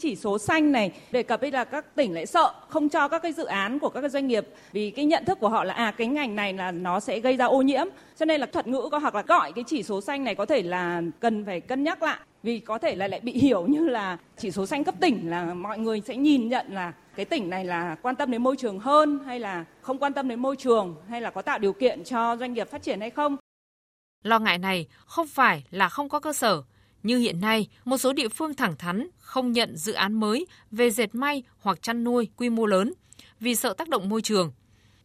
chỉ 0.00 0.16
số 0.16 0.38
xanh 0.38 0.72
này 0.72 0.92
đề 1.10 1.22
cập 1.22 1.40
đây 1.40 1.50
là 1.50 1.64
các 1.64 1.94
tỉnh 1.94 2.14
lại 2.14 2.26
sợ 2.26 2.52
không 2.68 2.88
cho 2.88 3.08
các 3.08 3.22
cái 3.22 3.32
dự 3.32 3.44
án 3.44 3.78
của 3.78 3.88
các 3.88 4.00
cái 4.00 4.10
doanh 4.10 4.26
nghiệp 4.26 4.46
vì 4.72 4.90
cái 4.90 5.04
nhận 5.04 5.24
thức 5.24 5.38
của 5.40 5.48
họ 5.48 5.64
là 5.64 5.74
à 5.74 5.94
cái 5.96 6.06
ngành 6.06 6.36
này 6.36 6.52
là 6.52 6.72
nó 6.72 7.00
sẽ 7.00 7.20
gây 7.20 7.36
ra 7.36 7.44
ô 7.44 7.62
nhiễm 7.62 7.86
cho 8.18 8.24
nên 8.24 8.40
là 8.40 8.46
thuật 8.46 8.66
ngữ 8.66 8.88
có 8.92 8.98
hoặc 8.98 9.14
là 9.14 9.22
gọi 9.22 9.52
cái 9.52 9.64
chỉ 9.66 9.82
số 9.82 10.00
xanh 10.00 10.24
này 10.24 10.34
có 10.34 10.46
thể 10.46 10.62
là 10.62 11.02
cần 11.20 11.44
phải 11.44 11.60
cân 11.60 11.84
nhắc 11.84 12.02
lại 12.02 12.18
vì 12.42 12.58
có 12.58 12.78
thể 12.78 12.94
là 12.94 13.08
lại 13.08 13.20
bị 13.20 13.32
hiểu 13.32 13.66
như 13.66 13.88
là 13.88 14.18
chỉ 14.36 14.50
số 14.50 14.66
xanh 14.66 14.84
cấp 14.84 14.94
tỉnh 15.00 15.30
là 15.30 15.54
mọi 15.54 15.78
người 15.78 16.02
sẽ 16.06 16.16
nhìn 16.16 16.48
nhận 16.48 16.66
là 16.70 16.92
cái 17.16 17.24
tỉnh 17.24 17.50
này 17.50 17.64
là 17.64 17.96
quan 18.02 18.16
tâm 18.16 18.30
đến 18.30 18.42
môi 18.42 18.56
trường 18.56 18.78
hơn 18.78 19.18
hay 19.26 19.40
là 19.40 19.64
không 19.80 19.98
quan 19.98 20.12
tâm 20.12 20.28
đến 20.28 20.40
môi 20.40 20.56
trường 20.56 20.96
hay 21.08 21.20
là 21.20 21.30
có 21.30 21.42
tạo 21.42 21.58
điều 21.58 21.72
kiện 21.72 22.04
cho 22.04 22.36
doanh 22.36 22.52
nghiệp 22.52 22.70
phát 22.70 22.82
triển 22.82 23.00
hay 23.00 23.10
không. 23.10 23.36
Lo 24.24 24.38
ngại 24.38 24.58
này 24.58 24.86
không 25.06 25.26
phải 25.26 25.64
là 25.70 25.88
không 25.88 26.08
có 26.08 26.20
cơ 26.20 26.32
sở, 26.32 26.62
như 27.02 27.18
hiện 27.18 27.40
nay, 27.40 27.68
một 27.84 27.98
số 27.98 28.12
địa 28.12 28.28
phương 28.28 28.54
thẳng 28.54 28.76
thắn 28.76 29.08
không 29.18 29.52
nhận 29.52 29.76
dự 29.76 29.92
án 29.92 30.12
mới 30.12 30.46
về 30.70 30.90
dệt 30.90 31.14
may 31.14 31.42
hoặc 31.58 31.82
chăn 31.82 32.04
nuôi 32.04 32.28
quy 32.36 32.50
mô 32.50 32.66
lớn 32.66 32.92
vì 33.40 33.54
sợ 33.54 33.72
tác 33.72 33.88
động 33.88 34.08
môi 34.08 34.22
trường. 34.22 34.52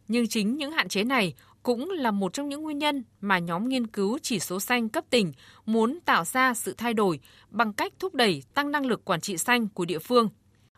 Nhưng 0.08 0.28
chính 0.28 0.56
những 0.56 0.72
hạn 0.72 0.88
chế 0.88 1.04
này 1.04 1.34
cũng 1.62 1.90
là 1.90 2.10
một 2.10 2.32
trong 2.32 2.48
những 2.48 2.62
nguyên 2.62 2.78
nhân 2.78 3.04
mà 3.20 3.38
nhóm 3.38 3.68
nghiên 3.68 3.86
cứu 3.86 4.18
chỉ 4.22 4.38
số 4.38 4.60
xanh 4.60 4.88
cấp 4.88 5.04
tỉnh 5.10 5.32
muốn 5.66 5.98
tạo 6.04 6.24
ra 6.24 6.54
sự 6.54 6.74
thay 6.78 6.94
đổi 6.94 7.20
bằng 7.50 7.72
cách 7.72 7.92
thúc 7.98 8.14
đẩy 8.14 8.42
tăng 8.54 8.70
năng 8.70 8.86
lực 8.86 9.04
quản 9.04 9.20
trị 9.20 9.36
xanh 9.36 9.68
của 9.68 9.84
địa 9.84 9.98
phương. 9.98 10.28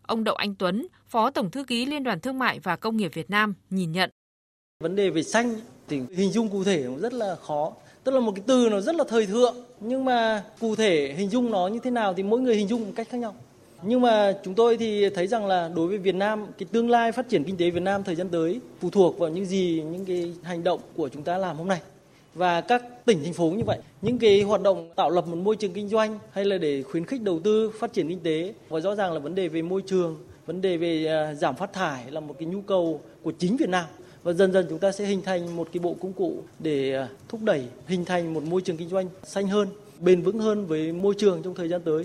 Ông 0.02 0.24
Đậu 0.24 0.34
Anh 0.34 0.54
Tuấn, 0.54 0.86
Phó 1.06 1.30
Tổng 1.30 1.50
Thư 1.50 1.64
ký 1.64 1.86
Liên 1.86 2.04
đoàn 2.04 2.20
Thương 2.20 2.38
mại 2.38 2.60
và 2.60 2.76
Công 2.76 2.96
nghiệp 2.96 3.14
Việt 3.14 3.30
Nam 3.30 3.54
nhìn 3.70 3.92
nhận. 3.92 4.10
Vấn 4.80 4.96
đề 4.96 5.10
về 5.10 5.22
xanh 5.22 5.60
thì 5.88 6.00
hình 6.16 6.32
dung 6.32 6.48
cụ 6.48 6.64
thể 6.64 6.84
cũng 6.86 7.00
rất 7.00 7.12
là 7.12 7.36
khó 7.42 7.72
tức 8.06 8.12
là 8.12 8.20
một 8.20 8.32
cái 8.34 8.42
từ 8.46 8.68
nó 8.70 8.80
rất 8.80 8.94
là 8.94 9.04
thời 9.08 9.26
thượng, 9.26 9.54
nhưng 9.80 10.04
mà 10.04 10.42
cụ 10.60 10.74
thể 10.74 11.14
hình 11.16 11.30
dung 11.30 11.50
nó 11.50 11.68
như 11.68 11.78
thế 11.82 11.90
nào 11.90 12.14
thì 12.14 12.22
mỗi 12.22 12.40
người 12.40 12.56
hình 12.56 12.68
dung 12.68 12.80
một 12.84 12.92
cách 12.96 13.08
khác 13.10 13.18
nhau. 13.18 13.34
Nhưng 13.82 14.00
mà 14.00 14.32
chúng 14.44 14.54
tôi 14.54 14.76
thì 14.76 15.10
thấy 15.10 15.26
rằng 15.26 15.46
là 15.46 15.70
đối 15.74 15.88
với 15.88 15.98
Việt 15.98 16.14
Nam, 16.14 16.46
cái 16.58 16.66
tương 16.72 16.90
lai 16.90 17.12
phát 17.12 17.28
triển 17.28 17.44
kinh 17.44 17.56
tế 17.56 17.70
Việt 17.70 17.82
Nam 17.82 18.04
thời 18.04 18.14
gian 18.14 18.28
tới 18.28 18.60
phụ 18.80 18.90
thuộc 18.90 19.18
vào 19.18 19.30
những 19.30 19.44
gì, 19.44 19.82
những 19.92 20.04
cái 20.04 20.32
hành 20.42 20.64
động 20.64 20.80
của 20.96 21.08
chúng 21.08 21.22
ta 21.22 21.38
làm 21.38 21.56
hôm 21.56 21.68
nay. 21.68 21.80
Và 22.34 22.60
các 22.60 23.04
tỉnh, 23.04 23.24
thành 23.24 23.32
phố 23.32 23.50
như 23.50 23.64
vậy, 23.66 23.78
những 24.02 24.18
cái 24.18 24.42
hoạt 24.42 24.62
động 24.62 24.90
tạo 24.96 25.10
lập 25.10 25.26
một 25.26 25.36
môi 25.36 25.56
trường 25.56 25.72
kinh 25.72 25.88
doanh 25.88 26.18
hay 26.32 26.44
là 26.44 26.58
để 26.58 26.82
khuyến 26.82 27.06
khích 27.06 27.22
đầu 27.22 27.40
tư 27.44 27.72
phát 27.78 27.92
triển 27.92 28.08
kinh 28.08 28.20
tế, 28.20 28.54
và 28.68 28.80
rõ 28.80 28.94
ràng 28.94 29.12
là 29.12 29.18
vấn 29.18 29.34
đề 29.34 29.48
về 29.48 29.62
môi 29.62 29.82
trường, 29.86 30.16
vấn 30.46 30.60
đề 30.60 30.76
về 30.76 31.06
à, 31.06 31.34
giảm 31.34 31.56
phát 31.56 31.72
thải 31.72 32.10
là 32.10 32.20
một 32.20 32.34
cái 32.38 32.46
nhu 32.46 32.60
cầu 32.60 33.00
của 33.22 33.32
chính 33.38 33.56
Việt 33.56 33.68
Nam 33.68 33.84
và 34.26 34.32
dần 34.32 34.52
dần 34.52 34.66
chúng 34.68 34.78
ta 34.78 34.92
sẽ 34.92 35.06
hình 35.06 35.22
thành 35.22 35.56
một 35.56 35.68
cái 35.72 35.80
bộ 35.80 35.96
công 36.00 36.12
cụ 36.12 36.44
để 36.58 36.94
à, 36.94 37.08
thúc 37.28 37.42
đẩy 37.42 37.68
hình 37.86 38.04
thành 38.04 38.34
một 38.34 38.42
môi 38.42 38.60
trường 38.60 38.76
kinh 38.76 38.88
doanh 38.88 39.08
xanh 39.24 39.48
hơn, 39.48 39.68
bền 40.00 40.22
vững 40.22 40.38
hơn 40.38 40.66
với 40.66 40.92
môi 40.92 41.14
trường 41.18 41.42
trong 41.42 41.54
thời 41.54 41.68
gian 41.68 41.80
tới. 41.84 42.04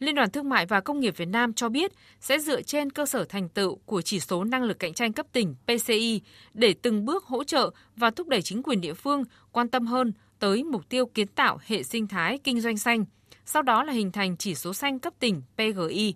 Liên 0.00 0.14
đoàn 0.14 0.30
Thương 0.30 0.48
mại 0.48 0.66
và 0.66 0.80
Công 0.80 1.00
nghiệp 1.00 1.16
Việt 1.16 1.28
Nam 1.28 1.52
cho 1.52 1.68
biết 1.68 1.92
sẽ 2.20 2.38
dựa 2.38 2.62
trên 2.62 2.90
cơ 2.90 3.06
sở 3.06 3.24
thành 3.24 3.48
tựu 3.48 3.76
của 3.86 4.02
chỉ 4.02 4.20
số 4.20 4.44
năng 4.44 4.62
lực 4.62 4.78
cạnh 4.78 4.94
tranh 4.94 5.12
cấp 5.12 5.26
tỉnh 5.32 5.54
PCI 5.66 6.20
để 6.54 6.74
từng 6.82 7.04
bước 7.04 7.24
hỗ 7.24 7.44
trợ 7.44 7.70
và 7.96 8.10
thúc 8.10 8.28
đẩy 8.28 8.42
chính 8.42 8.62
quyền 8.62 8.80
địa 8.80 8.94
phương 8.94 9.24
quan 9.52 9.68
tâm 9.68 9.86
hơn 9.86 10.12
tới 10.38 10.64
mục 10.64 10.88
tiêu 10.88 11.06
kiến 11.06 11.26
tạo 11.26 11.58
hệ 11.66 11.82
sinh 11.82 12.06
thái 12.06 12.38
kinh 12.38 12.60
doanh 12.60 12.78
xanh, 12.78 13.04
sau 13.46 13.62
đó 13.62 13.84
là 13.84 13.92
hình 13.92 14.12
thành 14.12 14.36
chỉ 14.36 14.54
số 14.54 14.74
xanh 14.74 14.98
cấp 14.98 15.14
tỉnh 15.18 15.42
PGI. 15.56 16.14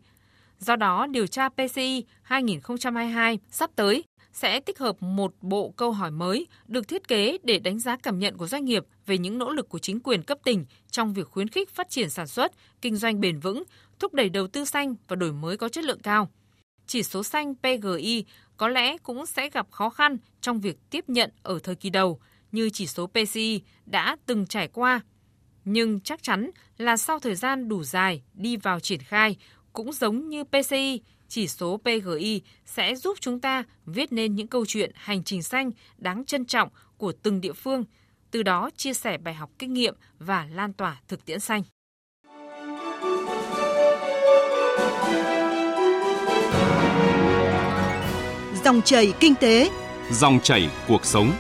Do 0.59 0.77
đó, 0.77 1.07
điều 1.07 1.27
tra 1.27 1.49
PCI 1.49 2.05
2022 2.23 3.39
sắp 3.51 3.71
tới 3.77 4.05
sẽ 4.39 4.61
tích 4.61 4.79
hợp 4.79 5.03
một 5.03 5.35
bộ 5.41 5.75
câu 5.77 5.93
hỏi 5.93 6.11
mới 6.11 6.47
được 6.67 6.89
thiết 6.89 7.09
kế 7.09 7.39
để 7.43 7.59
đánh 7.59 7.79
giá 7.79 7.97
cảm 8.03 8.19
nhận 8.19 8.37
của 8.37 8.47
doanh 8.47 8.65
nghiệp 8.65 8.85
về 9.07 9.19
những 9.19 9.39
nỗ 9.39 9.53
lực 9.53 9.69
của 9.69 9.79
chính 9.79 10.01
quyền 10.01 10.23
cấp 10.23 10.39
tỉnh 10.45 10.65
trong 10.91 11.15
việc 11.15 11.29
khuyến 11.29 11.49
khích 11.49 11.71
phát 11.71 11.91
triển 11.91 12.11
sản 12.11 12.27
xuất, 12.27 12.53
kinh 12.83 12.97
doanh 12.97 13.21
bền 13.21 13.41
vững, 13.41 13.63
thúc 13.99 14.15
đẩy 14.15 14.29
đầu 14.29 14.47
tư 14.47 14.65
xanh 14.65 14.95
và 15.09 15.17
đổi 15.17 15.33
mới 15.33 15.57
có 15.57 15.69
chất 15.69 15.85
lượng 15.85 16.01
cao. 16.03 16.31
Chỉ 16.87 17.03
số 17.03 17.23
xanh 17.23 17.55
PGI 17.55 18.25
có 18.57 18.69
lẽ 18.69 18.99
cũng 18.99 19.27
sẽ 19.27 19.51
gặp 19.51 19.71
khó 19.71 19.91
khăn 19.91 20.17
trong 20.41 20.61
việc 20.61 20.77
tiếp 20.91 21.05
nhận 21.09 21.31
ở 21.43 21.59
thời 21.59 21.75
kỳ 21.75 21.91
đầu 21.91 22.21
như 22.53 22.71
chỉ 22.71 22.87
số 22.87 23.07
PCI 23.07 23.63
đã 23.87 24.17
từng 24.27 24.47
trải 24.47 24.69
qua. 24.69 25.01
Nhưng 25.65 26.01
chắc 26.01 26.23
chắn 26.23 26.51
là 26.79 26.97
sau 26.97 27.19
thời 27.19 27.35
gian 27.35 27.69
đủ 27.69 27.83
dài 27.85 28.23
đi 28.35 28.57
vào 28.57 28.81
triển 28.81 29.01
khai, 29.01 29.37
cũng 29.73 29.93
giống 29.93 30.29
như 30.29 30.45
PCI, 30.45 31.01
chỉ 31.29 31.49
số 31.49 31.77
PGI 31.77 32.41
sẽ 32.67 32.95
giúp 32.97 33.17
chúng 33.21 33.41
ta 33.41 33.65
viết 33.87 34.13
nên 34.13 34.35
những 34.35 34.47
câu 34.47 34.67
chuyện 34.67 34.91
hành 34.95 35.25
trình 35.25 35.43
xanh 35.43 35.71
đáng 35.99 36.25
trân 36.25 36.45
trọng 36.45 36.69
của 36.97 37.13
từng 37.23 37.41
địa 37.41 37.53
phương, 37.53 37.85
từ 38.31 38.43
đó 38.43 38.71
chia 38.77 38.95
sẻ 38.95 39.19
bài 39.19 39.35
học 39.35 39.51
kinh 39.59 39.73
nghiệm 39.73 39.95
và 40.19 40.49
lan 40.53 40.73
tỏa 40.73 41.01
thực 41.09 41.25
tiễn 41.25 41.41
xanh. 41.41 41.63
Dòng 48.65 48.83
chảy 48.83 49.13
kinh 49.21 49.35
tế, 49.35 49.71
dòng 50.13 50.41
chảy 50.43 50.71
cuộc 50.89 51.05
sống. 51.05 51.33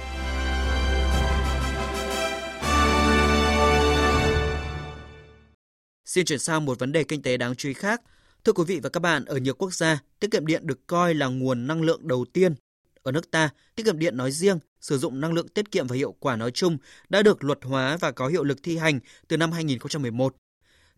Xin 6.04 6.24
chuyển 6.24 6.38
sang 6.38 6.64
một 6.64 6.78
vấn 6.78 6.92
đề 6.92 7.04
kinh 7.04 7.22
tế 7.22 7.36
đáng 7.36 7.54
chú 7.54 7.68
ý 7.68 7.74
khác. 7.74 8.02
Thưa 8.48 8.52
quý 8.52 8.64
vị 8.66 8.80
và 8.82 8.88
các 8.88 9.00
bạn, 9.00 9.24
ở 9.24 9.36
nhiều 9.36 9.54
quốc 9.54 9.74
gia, 9.74 9.98
tiết 10.20 10.30
kiệm 10.30 10.46
điện 10.46 10.66
được 10.66 10.86
coi 10.86 11.14
là 11.14 11.26
nguồn 11.26 11.66
năng 11.66 11.82
lượng 11.82 12.08
đầu 12.08 12.24
tiên. 12.32 12.54
Ở 13.02 13.12
nước 13.12 13.30
ta, 13.30 13.50
tiết 13.74 13.82
kiệm 13.86 13.98
điện 13.98 14.16
nói 14.16 14.32
riêng, 14.32 14.58
sử 14.80 14.98
dụng 14.98 15.20
năng 15.20 15.32
lượng 15.32 15.48
tiết 15.48 15.70
kiệm 15.70 15.86
và 15.86 15.96
hiệu 15.96 16.14
quả 16.20 16.36
nói 16.36 16.50
chung 16.50 16.78
đã 17.08 17.22
được 17.22 17.44
luật 17.44 17.58
hóa 17.62 17.96
và 17.96 18.10
có 18.10 18.28
hiệu 18.28 18.44
lực 18.44 18.62
thi 18.62 18.76
hành 18.76 19.00
từ 19.28 19.36
năm 19.36 19.52
2011. 19.52 20.36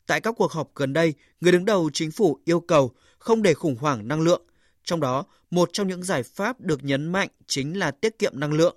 Tại 0.07 0.21
các 0.21 0.35
cuộc 0.39 0.53
họp 0.53 0.75
gần 0.75 0.93
đây, 0.93 1.15
người 1.41 1.53
đứng 1.53 1.65
đầu 1.65 1.91
chính 1.93 2.11
phủ 2.11 2.39
yêu 2.45 2.61
cầu 2.61 2.91
không 3.19 3.43
để 3.43 3.55
khủng 3.55 3.77
hoảng 3.77 4.09
năng 4.09 4.21
lượng. 4.21 4.43
Trong 4.85 5.01
đó, 5.01 5.25
một 5.51 5.71
trong 5.73 5.89
những 5.89 6.03
giải 6.03 6.23
pháp 6.23 6.61
được 6.61 6.85
nhấn 6.85 7.13
mạnh 7.13 7.29
chính 7.47 7.79
là 7.79 7.91
tiết 7.91 8.19
kiệm 8.19 8.41
năng 8.41 8.53
lượng. 8.53 8.77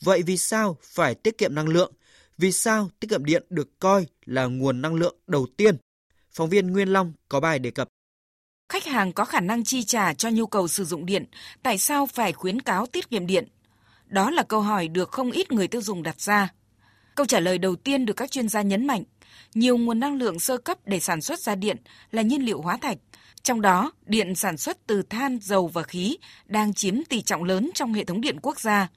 Vậy 0.00 0.22
vì 0.22 0.36
sao 0.36 0.78
phải 0.82 1.14
tiết 1.14 1.38
kiệm 1.38 1.54
năng 1.54 1.68
lượng? 1.68 1.92
Vì 2.38 2.52
sao 2.52 2.90
tiết 3.00 3.08
kiệm 3.10 3.24
điện 3.24 3.44
được 3.50 3.78
coi 3.78 4.06
là 4.24 4.46
nguồn 4.46 4.82
năng 4.82 4.94
lượng 4.94 5.16
đầu 5.26 5.46
tiên? 5.56 5.76
Phóng 6.30 6.48
viên 6.48 6.72
Nguyên 6.72 6.88
Long 6.88 7.12
có 7.28 7.40
bài 7.40 7.58
đề 7.58 7.70
cập. 7.70 7.88
Khách 8.68 8.86
hàng 8.86 9.12
có 9.12 9.24
khả 9.24 9.40
năng 9.40 9.64
chi 9.64 9.84
trả 9.84 10.14
cho 10.14 10.30
nhu 10.30 10.46
cầu 10.46 10.68
sử 10.68 10.84
dụng 10.84 11.06
điện, 11.06 11.24
tại 11.62 11.78
sao 11.78 12.06
phải 12.06 12.32
khuyến 12.32 12.60
cáo 12.60 12.86
tiết 12.86 13.10
kiệm 13.10 13.26
điện? 13.26 13.48
Đó 14.06 14.30
là 14.30 14.42
câu 14.42 14.60
hỏi 14.60 14.88
được 14.88 15.10
không 15.10 15.30
ít 15.30 15.52
người 15.52 15.68
tiêu 15.68 15.82
dùng 15.82 16.02
đặt 16.02 16.20
ra. 16.20 16.48
Câu 17.14 17.26
trả 17.26 17.40
lời 17.40 17.58
đầu 17.58 17.76
tiên 17.76 18.06
được 18.06 18.14
các 18.16 18.30
chuyên 18.30 18.48
gia 18.48 18.62
nhấn 18.62 18.86
mạnh, 18.86 19.02
nhiều 19.54 19.78
nguồn 19.78 20.00
năng 20.00 20.16
lượng 20.16 20.38
sơ 20.38 20.56
cấp 20.56 20.78
để 20.84 21.00
sản 21.00 21.20
xuất 21.20 21.40
ra 21.40 21.54
điện 21.54 21.76
là 22.10 22.22
nhiên 22.22 22.42
liệu 22.42 22.60
hóa 22.60 22.76
thạch, 22.76 22.98
trong 23.42 23.60
đó 23.60 23.92
điện 24.06 24.34
sản 24.34 24.56
xuất 24.56 24.86
từ 24.86 25.02
than, 25.02 25.38
dầu 25.42 25.68
và 25.68 25.82
khí 25.82 26.16
đang 26.46 26.74
chiếm 26.74 27.04
tỷ 27.04 27.22
trọng 27.22 27.44
lớn 27.44 27.70
trong 27.74 27.94
hệ 27.94 28.04
thống 28.04 28.20
điện 28.20 28.36
quốc 28.42 28.60
gia. 28.60 28.88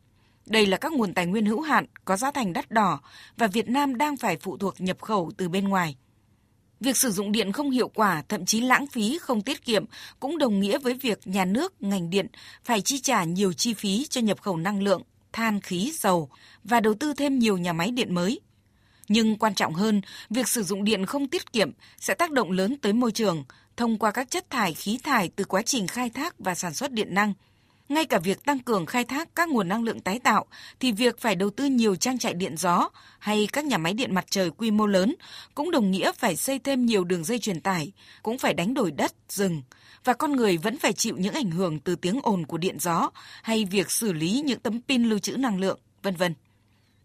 Đây 0.46 0.66
là 0.66 0.78
các 0.78 0.94
nguồn 0.94 1.14
tài 1.14 1.26
nguyên 1.26 1.46
hữu 1.46 1.62
hạn 1.62 1.86
có 2.06 2.18
giá 2.18 2.32
thành 2.32 2.54
đắt 2.54 2.72
đỏ 2.72 3.02
và 3.38 3.48
Việt 3.48 3.70
Nam 3.70 3.98
đang 3.98 4.18
phải 4.18 4.38
phụ 4.38 4.58
thuộc 4.58 4.82
nhập 4.82 5.02
khẩu 5.02 5.32
từ 5.38 5.50
bên 5.50 5.68
ngoài. 5.68 5.96
Việc 6.80 6.98
sử 6.98 7.12
dụng 7.12 7.32
điện 7.32 7.52
không 7.52 7.72
hiệu 7.72 7.88
quả, 7.88 8.24
thậm 8.30 8.46
chí 8.46 8.62
lãng 8.62 8.88
phí, 8.88 9.18
không 9.22 9.42
tiết 9.42 9.66
kiệm 9.66 9.86
cũng 10.20 10.38
đồng 10.38 10.60
nghĩa 10.60 10.78
với 10.78 10.94
việc 10.94 11.20
nhà 11.26 11.46
nước, 11.46 11.82
ngành 11.82 12.10
điện 12.10 12.28
phải 12.64 12.82
chi 12.82 13.00
trả 13.00 13.24
nhiều 13.24 13.54
chi 13.54 13.74
phí 13.74 14.06
cho 14.10 14.22
nhập 14.22 14.42
khẩu 14.42 14.58
năng 14.58 14.84
lượng, 14.84 15.02
than, 15.34 15.62
khí, 15.62 15.92
dầu 15.96 16.30
và 16.64 16.80
đầu 16.80 16.94
tư 16.94 17.14
thêm 17.14 17.40
nhiều 17.40 17.58
nhà 17.58 17.74
máy 17.74 17.92
điện 17.92 18.16
mới. 18.16 18.40
Nhưng 19.08 19.38
quan 19.38 19.56
trọng 19.56 19.74
hơn, 19.74 20.02
việc 20.30 20.48
sử 20.48 20.64
dụng 20.64 20.84
điện 20.84 21.06
không 21.06 21.28
tiết 21.28 21.54
kiệm 21.54 21.72
sẽ 21.98 22.14
tác 22.14 22.32
động 22.32 22.52
lớn 22.52 22.78
tới 22.82 22.94
môi 22.94 23.12
trường 23.12 23.44
thông 23.78 23.98
qua 23.98 24.12
các 24.12 24.32
chất 24.32 24.50
thải 24.50 24.74
khí 24.74 25.00
thải 25.04 25.30
từ 25.36 25.44
quá 25.44 25.62
trình 25.62 25.88
khai 25.88 26.10
thác 26.10 26.40
và 26.40 26.56
sản 26.56 26.74
xuất 26.74 26.92
điện 26.92 27.14
năng. 27.14 27.34
Ngay 27.90 28.06
cả 28.06 28.20
việc 28.20 28.44
tăng 28.46 28.60
cường 28.60 28.86
khai 28.86 29.06
thác 29.06 29.36
các 29.36 29.50
nguồn 29.50 29.68
năng 29.68 29.84
lượng 29.84 30.00
tái 30.00 30.20
tạo 30.20 30.46
thì 30.80 30.92
việc 30.92 31.20
phải 31.20 31.36
đầu 31.36 31.50
tư 31.50 31.66
nhiều 31.66 31.96
trang 31.96 32.18
trại 32.18 32.34
điện 32.34 32.58
gió 32.58 32.90
hay 33.20 33.48
các 33.54 33.66
nhà 33.66 33.78
máy 33.78 33.94
điện 33.94 34.16
mặt 34.16 34.26
trời 34.30 34.52
quy 34.52 34.72
mô 34.72 34.86
lớn 34.86 35.16
cũng 35.56 35.72
đồng 35.72 35.92
nghĩa 35.92 36.12
phải 36.12 36.36
xây 36.36 36.60
thêm 36.60 36.86
nhiều 36.86 37.04
đường 37.04 37.24
dây 37.24 37.40
truyền 37.40 37.62
tải, 37.62 37.92
cũng 38.24 38.38
phải 38.38 38.54
đánh 38.54 38.74
đổi 38.74 38.92
đất, 38.92 39.14
rừng 39.30 39.62
và 40.04 40.14
con 40.14 40.36
người 40.36 40.58
vẫn 40.58 40.78
phải 40.78 40.94
chịu 40.94 41.18
những 41.18 41.34
ảnh 41.34 41.52
hưởng 41.52 41.80
từ 41.80 41.96
tiếng 41.96 42.20
ồn 42.24 42.46
của 42.46 42.58
điện 42.58 42.80
gió 42.80 43.10
hay 43.44 43.66
việc 43.66 43.92
xử 43.92 44.14
lý 44.14 44.42
những 44.46 44.60
tấm 44.60 44.82
pin 44.88 45.04
lưu 45.04 45.20
trữ 45.20 45.38
năng 45.38 45.60
lượng, 45.60 45.80
vân 46.04 46.16
vân. 46.16 46.34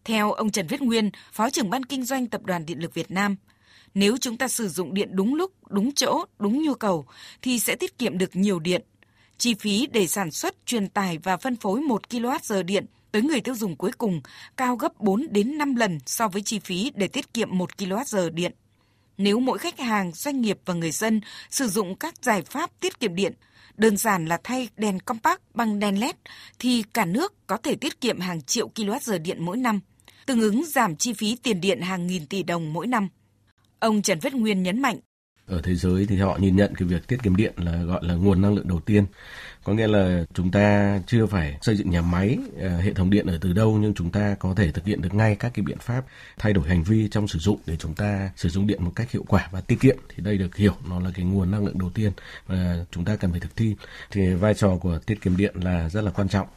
Theo 0.05 0.33
ông 0.33 0.51
Trần 0.51 0.67
Viết 0.67 0.83
Nguyên, 0.83 1.11
Phó 1.33 1.51
trưởng 1.51 1.71
ban 1.71 1.85
kinh 1.85 2.05
doanh 2.05 2.27
Tập 2.27 2.43
đoàn 2.45 2.67
Điện 2.67 2.79
lực 2.79 2.95
Việt 2.95 3.11
Nam, 3.11 3.37
nếu 3.95 4.17
chúng 4.17 4.37
ta 4.37 4.49
sử 4.49 4.69
dụng 4.69 4.95
điện 4.95 5.09
đúng 5.13 5.35
lúc, 5.35 5.53
đúng 5.69 5.93
chỗ, 5.93 6.25
đúng 6.39 6.63
nhu 6.63 6.75
cầu 6.75 7.07
thì 7.43 7.59
sẽ 7.59 7.77
tiết 7.77 7.99
kiệm 7.99 8.19
được 8.19 8.37
nhiều 8.37 8.59
điện. 8.59 8.83
Chi 9.39 9.55
phí 9.55 9.87
để 9.93 10.07
sản 10.07 10.31
xuất, 10.31 10.67
truyền 10.67 10.89
tải 10.89 11.19
và 11.19 11.37
phân 11.37 11.57
phối 11.57 11.81
1 11.81 12.03
kWh 12.11 12.63
điện 12.63 12.87
tới 13.13 13.23
người 13.23 13.41
tiêu 13.41 13.55
dùng 13.55 13.77
cuối 13.77 13.93
cùng 13.99 14.21
cao 14.57 14.77
gấp 14.77 15.01
4 15.01 15.27
đến 15.31 15.59
5 15.59 15.75
lần 15.75 15.99
so 16.07 16.29
với 16.29 16.43
chi 16.43 16.59
phí 16.59 16.93
để 16.95 17.09
tiết 17.09 17.35
kiệm 17.35 17.59
1 17.59 17.71
kWh 17.79 18.31
điện. 18.31 18.53
Nếu 19.19 19.41
mỗi 19.41 19.59
khách 19.59 19.79
hàng, 19.79 20.13
doanh 20.13 20.41
nghiệp 20.41 20.59
và 20.65 20.75
người 20.75 20.91
dân 20.91 21.21
sử 21.51 21.69
dụng 21.69 21.97
các 21.97 22.15
giải 22.23 22.43
pháp 22.43 22.71
tiết 22.81 23.01
kiệm 23.01 23.15
điện, 23.15 23.33
đơn 23.77 23.97
giản 23.97 24.27
là 24.27 24.41
thay 24.45 24.69
đèn 24.77 25.01
compact 25.01 25.43
bằng 25.55 25.79
đèn 25.79 26.01
LED 26.01 26.15
thì 26.59 26.85
cả 26.95 27.05
nước 27.05 27.47
có 27.47 27.57
thể 27.57 27.75
tiết 27.75 28.01
kiệm 28.01 28.21
hàng 28.21 28.43
triệu 28.43 28.71
kWh 28.75 29.23
điện 29.23 29.45
mỗi 29.45 29.57
năm, 29.57 29.81
tương 30.27 30.41
ứng 30.41 30.65
giảm 30.65 30.97
chi 30.97 31.13
phí 31.13 31.37
tiền 31.43 31.61
điện 31.61 31.81
hàng 31.81 32.07
nghìn 32.07 32.27
tỷ 32.27 32.43
đồng 32.43 32.73
mỗi 32.73 32.87
năm. 32.87 33.09
Ông 33.79 34.03
Trần 34.03 34.19
Viết 34.19 34.35
Nguyên 34.35 34.63
nhấn 34.63 34.83
mạnh. 34.83 34.99
Ở 35.47 35.61
thế 35.63 35.75
giới 35.75 36.07
thì 36.07 36.17
họ 36.17 36.37
nhìn 36.41 36.57
nhận 36.57 36.75
cái 36.75 36.89
việc 36.89 37.07
tiết 37.07 37.23
kiệm 37.23 37.37
điện 37.37 37.53
là 37.57 37.83
gọi 37.83 38.01
là 38.05 38.15
nguồn 38.15 38.43
năng 38.43 38.55
lượng 38.55 38.69
đầu 38.69 38.81
tiên. 38.81 39.05
Có 39.65 39.73
nghĩa 39.73 39.87
là 39.87 40.25
chúng 40.35 40.51
ta 40.51 40.99
chưa 41.07 41.27
phải 41.27 41.59
xây 41.63 41.77
dựng 41.77 41.91
nhà 41.91 42.03
máy, 42.03 42.39
ờ, 42.61 42.81
hệ 42.81 42.93
thống 42.93 43.11
điện 43.11 43.27
ở 43.27 43.39
từ 43.41 43.53
đâu 43.53 43.79
nhưng 43.81 43.95
chúng 43.95 44.11
ta 44.11 44.37
có 44.41 44.55
thể 44.57 44.73
thực 44.73 44.85
hiện 44.85 45.03
được 45.03 45.15
ngay 45.15 45.37
các 45.37 45.55
cái 45.55 45.63
biện 45.63 45.79
pháp 45.79 46.05
thay 46.39 46.53
đổi 46.53 46.69
hành 46.69 46.83
vi 46.83 47.09
trong 47.09 47.29
sử 47.29 47.39
dụng 47.39 47.59
để 47.67 47.77
chúng 47.77 47.95
ta 47.95 48.31
sử 48.37 48.49
dụng 48.49 48.67
điện 48.67 48.85
một 48.85 48.93
cách 48.97 49.11
hiệu 49.11 49.25
quả 49.29 49.49
và 49.53 49.61
tiết 49.61 49.81
kiệm. 49.81 49.97
Thì 50.09 50.23
đây 50.23 50.39
được 50.39 50.57
hiểu 50.57 50.75
nó 50.89 51.01
là 51.01 51.11
cái 51.15 51.25
nguồn 51.25 51.51
năng 51.51 51.65
lượng 51.67 51.79
đầu 51.79 51.91
tiên 51.91 52.13
và 52.47 52.85
chúng 52.91 53.05
ta 53.05 53.17
cần 53.17 53.31
phải 53.31 53.41
thực 53.41 53.57
thi. 53.57 53.75
Thì 54.11 54.35
vai 54.35 54.55
trò 54.55 54.77
của 54.77 54.99
tiết 54.99 55.21
kiệm 55.21 55.37
điện 55.37 55.55
là 55.63 55.89
rất 55.89 56.01
là 56.01 56.11
quan 56.11 56.29
trọng. 56.29 56.49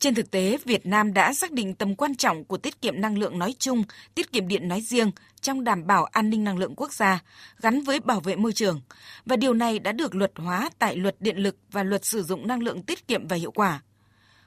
Trên 0.00 0.14
thực 0.14 0.30
tế, 0.30 0.58
Việt 0.64 0.86
Nam 0.86 1.14
đã 1.14 1.32
xác 1.32 1.52
định 1.52 1.74
tầm 1.74 1.94
quan 1.94 2.16
trọng 2.16 2.44
của 2.44 2.56
tiết 2.56 2.80
kiệm 2.80 3.00
năng 3.00 3.18
lượng 3.18 3.38
nói 3.38 3.54
chung, 3.58 3.84
tiết 4.14 4.32
kiệm 4.32 4.48
điện 4.48 4.68
nói 4.68 4.80
riêng 4.80 5.10
trong 5.40 5.64
đảm 5.64 5.86
bảo 5.86 6.04
an 6.04 6.30
ninh 6.30 6.44
năng 6.44 6.58
lượng 6.58 6.74
quốc 6.76 6.92
gia, 6.92 7.22
gắn 7.60 7.82
với 7.82 8.00
bảo 8.00 8.20
vệ 8.20 8.36
môi 8.36 8.52
trường. 8.52 8.80
Và 9.26 9.36
điều 9.36 9.54
này 9.54 9.78
đã 9.78 9.92
được 9.92 10.14
luật 10.14 10.32
hóa 10.36 10.70
tại 10.78 10.96
Luật 10.96 11.16
Điện 11.20 11.36
lực 11.36 11.56
và 11.70 11.82
Luật 11.82 12.04
Sử 12.04 12.22
dụng 12.22 12.46
năng 12.46 12.62
lượng 12.62 12.82
tiết 12.82 13.08
kiệm 13.08 13.28
và 13.28 13.36
hiệu 13.36 13.50
quả. 13.50 13.82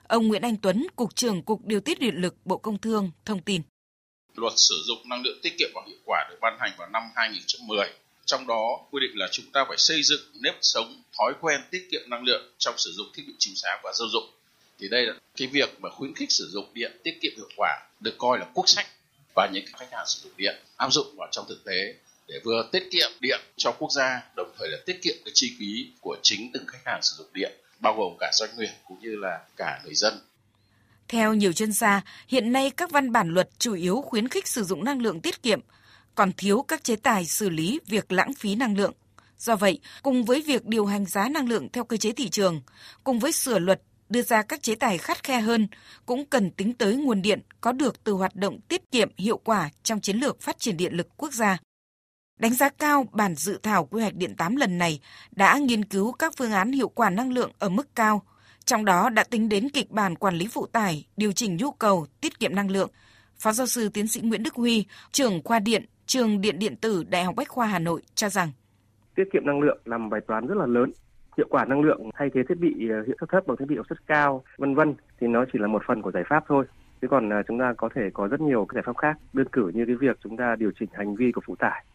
Ông 0.07 0.27
Nguyễn 0.27 0.41
Anh 0.41 0.57
Tuấn, 0.57 0.87
Cục 0.95 1.15
trưởng 1.15 1.43
Cục 1.43 1.65
Điều 1.65 1.79
tiết 1.79 1.99
Điện 1.99 2.15
lực 2.15 2.35
Bộ 2.45 2.57
Công 2.57 2.77
Thương, 2.77 3.11
thông 3.25 3.41
tin. 3.41 3.61
Luật 4.35 4.53
sử 4.55 4.75
dụng 4.87 5.09
năng 5.09 5.21
lượng 5.21 5.39
tiết 5.43 5.53
kiệm 5.57 5.69
và 5.75 5.81
hiệu 5.87 5.99
quả 6.05 6.27
được 6.29 6.37
ban 6.41 6.57
hành 6.59 6.71
vào 6.77 6.89
năm 6.89 7.03
2010. 7.15 7.89
Trong 8.25 8.47
đó 8.47 8.79
quy 8.91 8.99
định 9.01 9.11
là 9.13 9.27
chúng 9.31 9.45
ta 9.53 9.65
phải 9.67 9.77
xây 9.77 10.03
dựng 10.03 10.21
nếp 10.41 10.55
sống, 10.61 11.03
thói 11.17 11.33
quen 11.41 11.61
tiết 11.71 11.87
kiệm 11.91 12.01
năng 12.09 12.23
lượng 12.23 12.53
trong 12.57 12.75
sử 12.77 12.91
dụng 12.91 13.07
thiết 13.13 13.23
bị 13.27 13.33
chiếu 13.39 13.53
sáng 13.55 13.79
và 13.83 13.91
gia 13.93 14.05
dụng 14.11 14.29
thì 14.81 14.87
đây 14.87 15.05
là 15.05 15.13
cái 15.37 15.47
việc 15.47 15.79
mà 15.79 15.89
khuyến 15.89 16.15
khích 16.15 16.31
sử 16.31 16.49
dụng 16.51 16.65
điện 16.73 16.91
tiết 17.03 17.17
kiệm 17.21 17.31
hiệu 17.35 17.49
quả 17.57 17.79
được 17.99 18.15
coi 18.17 18.39
là 18.39 18.45
quốc 18.53 18.69
sách 18.69 18.87
và 19.35 19.49
những 19.53 19.65
khách 19.73 19.91
hàng 19.91 20.05
sử 20.07 20.19
dụng 20.23 20.37
điện 20.37 20.55
áp 20.77 20.89
dụng 20.91 21.07
vào 21.17 21.27
trong 21.31 21.45
thực 21.49 21.65
tế 21.65 21.95
để 22.27 22.39
vừa 22.43 22.69
tiết 22.71 22.87
kiệm 22.91 23.11
điện 23.21 23.39
cho 23.57 23.71
quốc 23.71 23.91
gia 23.91 24.23
đồng 24.35 24.51
thời 24.59 24.69
là 24.69 24.77
tiết 24.85 24.99
kiệm 25.01 25.15
cái 25.25 25.31
chi 25.33 25.55
phí 25.59 25.91
của 26.01 26.17
chính 26.21 26.51
từng 26.53 26.65
khách 26.67 26.81
hàng 26.85 26.99
sử 27.01 27.15
dụng 27.17 27.33
điện 27.33 27.51
bao 27.79 27.95
gồm 27.97 28.13
cả 28.19 28.31
doanh 28.33 28.57
nghiệp 28.57 28.71
cũng 28.87 28.99
như 29.01 29.15
là 29.15 29.39
cả 29.57 29.81
người 29.85 29.95
dân 29.95 30.13
theo 31.11 31.33
nhiều 31.33 31.53
chuyên 31.53 31.71
gia, 31.71 32.01
hiện 32.27 32.51
nay 32.51 32.71
các 32.77 32.91
văn 32.91 33.11
bản 33.11 33.29
luật 33.29 33.49
chủ 33.59 33.73
yếu 33.73 34.01
khuyến 34.01 34.27
khích 34.27 34.47
sử 34.47 34.63
dụng 34.63 34.83
năng 34.83 35.01
lượng 35.01 35.21
tiết 35.21 35.43
kiệm, 35.43 35.59
còn 36.15 36.31
thiếu 36.33 36.65
các 36.67 36.83
chế 36.83 36.95
tài 36.95 37.25
xử 37.25 37.49
lý 37.49 37.79
việc 37.87 38.11
lãng 38.11 38.33
phí 38.33 38.55
năng 38.55 38.77
lượng. 38.77 38.93
Do 39.37 39.55
vậy, 39.55 39.79
cùng 40.03 40.25
với 40.25 40.41
việc 40.41 40.65
điều 40.65 40.85
hành 40.85 41.05
giá 41.05 41.29
năng 41.29 41.49
lượng 41.49 41.69
theo 41.73 41.83
cơ 41.83 41.97
chế 41.97 42.11
thị 42.11 42.29
trường, 42.29 42.61
cùng 43.03 43.19
với 43.19 43.31
sửa 43.31 43.59
luật 43.59 43.81
đưa 44.11 44.21
ra 44.21 44.41
các 44.41 44.61
chế 44.61 44.75
tài 44.75 44.97
khắt 44.97 45.23
khe 45.23 45.39
hơn, 45.39 45.67
cũng 46.05 46.25
cần 46.25 46.51
tính 46.51 46.73
tới 46.73 46.95
nguồn 46.95 47.21
điện 47.21 47.41
có 47.61 47.71
được 47.71 48.03
từ 48.03 48.13
hoạt 48.13 48.35
động 48.35 48.59
tiết 48.67 48.91
kiệm 48.91 49.09
hiệu 49.17 49.37
quả 49.37 49.69
trong 49.83 49.99
chiến 49.99 50.17
lược 50.17 50.41
phát 50.41 50.59
triển 50.59 50.77
điện 50.77 50.93
lực 50.93 51.07
quốc 51.17 51.33
gia. 51.33 51.57
Đánh 52.39 52.53
giá 52.53 52.69
cao 52.69 53.05
bản 53.11 53.35
dự 53.35 53.59
thảo 53.63 53.85
quy 53.85 54.01
hoạch 54.01 54.15
điện 54.15 54.35
8 54.35 54.55
lần 54.55 54.77
này 54.77 54.99
đã 55.31 55.57
nghiên 55.57 55.85
cứu 55.85 56.11
các 56.11 56.33
phương 56.37 56.51
án 56.51 56.71
hiệu 56.71 56.89
quả 56.89 57.09
năng 57.09 57.33
lượng 57.33 57.51
ở 57.59 57.69
mức 57.69 57.95
cao, 57.95 58.21
trong 58.65 58.85
đó 58.85 59.09
đã 59.09 59.23
tính 59.23 59.49
đến 59.49 59.69
kịch 59.69 59.91
bản 59.91 60.15
quản 60.15 60.35
lý 60.35 60.47
phụ 60.47 60.65
tải, 60.65 61.07
điều 61.17 61.31
chỉnh 61.31 61.57
nhu 61.57 61.71
cầu, 61.71 62.05
tiết 62.21 62.39
kiệm 62.39 62.55
năng 62.55 62.71
lượng. 62.71 62.89
Phó 63.37 63.51
giáo 63.51 63.67
sư 63.67 63.89
tiến 63.89 64.07
sĩ 64.07 64.21
Nguyễn 64.21 64.43
Đức 64.43 64.53
Huy, 64.53 64.85
trưởng 65.11 65.43
khoa 65.43 65.59
điện, 65.59 65.85
trường 66.05 66.41
Điện 66.41 66.59
Điện 66.59 66.75
tử 66.75 67.03
Đại 67.03 67.23
học 67.23 67.35
Bách 67.35 67.49
khoa 67.49 67.67
Hà 67.67 67.79
Nội 67.79 68.01
cho 68.15 68.29
rằng 68.29 68.51
tiết 69.15 69.23
kiệm 69.33 69.45
năng 69.45 69.61
lượng 69.61 69.77
là 69.85 69.97
một 69.97 70.09
bài 70.11 70.21
toán 70.27 70.47
rất 70.47 70.55
là 70.57 70.65
lớn 70.65 70.91
hiệu 71.41 71.47
quả 71.49 71.65
năng 71.65 71.81
lượng 71.81 72.09
thay 72.13 72.29
thế 72.33 72.43
thiết 72.43 72.59
bị 72.59 72.89
ờ, 72.89 73.03
hiệu 73.07 73.15
suất 73.19 73.29
thấp 73.29 73.47
bằng 73.47 73.57
thiết 73.57 73.65
bị 73.67 73.75
hiệu 73.75 73.83
suất 73.89 74.07
cao, 74.07 74.43
vân 74.57 74.75
vân, 74.75 74.93
thì 75.19 75.27
nó 75.27 75.45
chỉ 75.53 75.59
là 75.59 75.67
một 75.67 75.81
phần 75.87 76.01
của 76.01 76.11
giải 76.11 76.23
pháp 76.29 76.43
thôi. 76.47 76.65
Chứ 77.01 77.07
còn 77.07 77.29
ờ, 77.29 77.43
chúng 77.47 77.59
ta 77.59 77.73
có 77.77 77.89
thể 77.95 78.09
có 78.13 78.27
rất 78.27 78.41
nhiều 78.41 78.65
cái 78.65 78.75
giải 78.75 78.83
pháp 78.85 78.97
khác. 78.97 79.17
Đơn 79.33 79.47
cử 79.51 79.71
như 79.73 79.85
cái 79.85 79.95
việc 79.95 80.17
chúng 80.23 80.37
ta 80.37 80.55
điều 80.55 80.71
chỉnh 80.79 80.89
hành 80.93 81.15
vi 81.15 81.31
của 81.31 81.41
phụ 81.45 81.55
tải. 81.55 81.85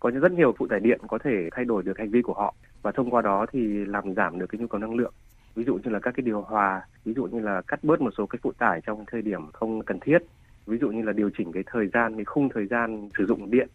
Có 0.00 0.10
rất 0.10 0.32
nhiều 0.32 0.54
phụ 0.58 0.66
tải 0.66 0.80
điện 0.80 1.00
có 1.08 1.18
thể 1.18 1.48
thay 1.52 1.64
đổi 1.64 1.82
được 1.82 1.98
hành 1.98 2.10
vi 2.10 2.22
của 2.22 2.34
họ 2.34 2.54
và 2.82 2.92
thông 2.92 3.10
qua 3.10 3.22
đó 3.22 3.46
thì 3.52 3.84
làm 3.84 4.14
giảm 4.14 4.38
được 4.38 4.46
cái 4.46 4.58
nhu 4.58 4.66
cầu 4.66 4.78
năng 4.78 4.94
lượng. 4.94 5.12
Ví 5.54 5.64
dụ 5.64 5.74
như 5.74 5.90
là 5.90 5.98
các 5.98 6.14
cái 6.16 6.22
điều 6.22 6.40
hòa, 6.40 6.82
ví 7.04 7.14
dụ 7.14 7.24
như 7.24 7.40
là 7.40 7.62
cắt 7.66 7.84
bớt 7.84 8.00
một 8.00 8.10
số 8.18 8.26
cái 8.26 8.38
phụ 8.42 8.52
tải 8.52 8.80
trong 8.86 9.04
thời 9.06 9.22
điểm 9.22 9.50
không 9.52 9.82
cần 9.82 10.00
thiết. 10.00 10.18
Ví 10.66 10.78
dụ 10.78 10.88
như 10.90 11.02
là 11.02 11.12
điều 11.12 11.30
chỉnh 11.38 11.52
cái 11.52 11.62
thời 11.66 11.86
gian, 11.88 12.16
cái 12.16 12.24
khung 12.24 12.48
thời 12.48 12.66
gian 12.66 13.08
sử 13.18 13.26
dụng 13.26 13.50
điện. 13.50 13.68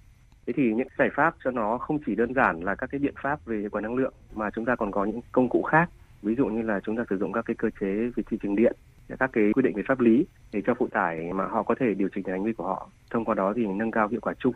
Thế 0.47 0.53
thì 0.53 0.73
những 0.73 0.87
giải 0.97 1.09
pháp 1.15 1.35
cho 1.43 1.51
nó 1.51 1.77
không 1.77 1.99
chỉ 2.05 2.15
đơn 2.15 2.33
giản 2.33 2.63
là 2.63 2.75
các 2.75 2.89
cái 2.91 2.99
biện 2.99 3.13
pháp 3.21 3.45
về 3.45 3.69
quản 3.71 3.83
năng 3.83 3.95
lượng 3.95 4.13
mà 4.33 4.49
chúng 4.49 4.65
ta 4.65 4.75
còn 4.75 4.91
có 4.91 5.05
những 5.05 5.21
công 5.31 5.49
cụ 5.49 5.61
khác. 5.63 5.89
Ví 6.21 6.35
dụ 6.35 6.47
như 6.47 6.61
là 6.61 6.79
chúng 6.79 6.97
ta 6.97 7.03
sử 7.09 7.17
dụng 7.17 7.31
các 7.31 7.45
cái 7.45 7.55
cơ 7.55 7.69
chế 7.79 7.87
về 8.15 8.23
thị 8.29 8.37
trường 8.43 8.55
điện, 8.55 8.75
các 9.19 9.29
cái 9.33 9.51
quy 9.53 9.61
định 9.61 9.75
về 9.75 9.83
pháp 9.87 9.99
lý 9.99 10.25
để 10.53 10.61
cho 10.65 10.73
phụ 10.73 10.87
tải 10.87 11.33
mà 11.33 11.47
họ 11.47 11.63
có 11.63 11.75
thể 11.79 11.93
điều 11.93 12.09
chỉnh 12.15 12.23
hành 12.27 12.43
vi 12.43 12.53
của 12.53 12.63
họ. 12.63 12.89
Thông 13.11 13.25
qua 13.25 13.35
đó 13.35 13.53
thì 13.55 13.67
nâng 13.67 13.91
cao 13.91 14.07
hiệu 14.07 14.19
quả 14.21 14.33
chung. 14.39 14.53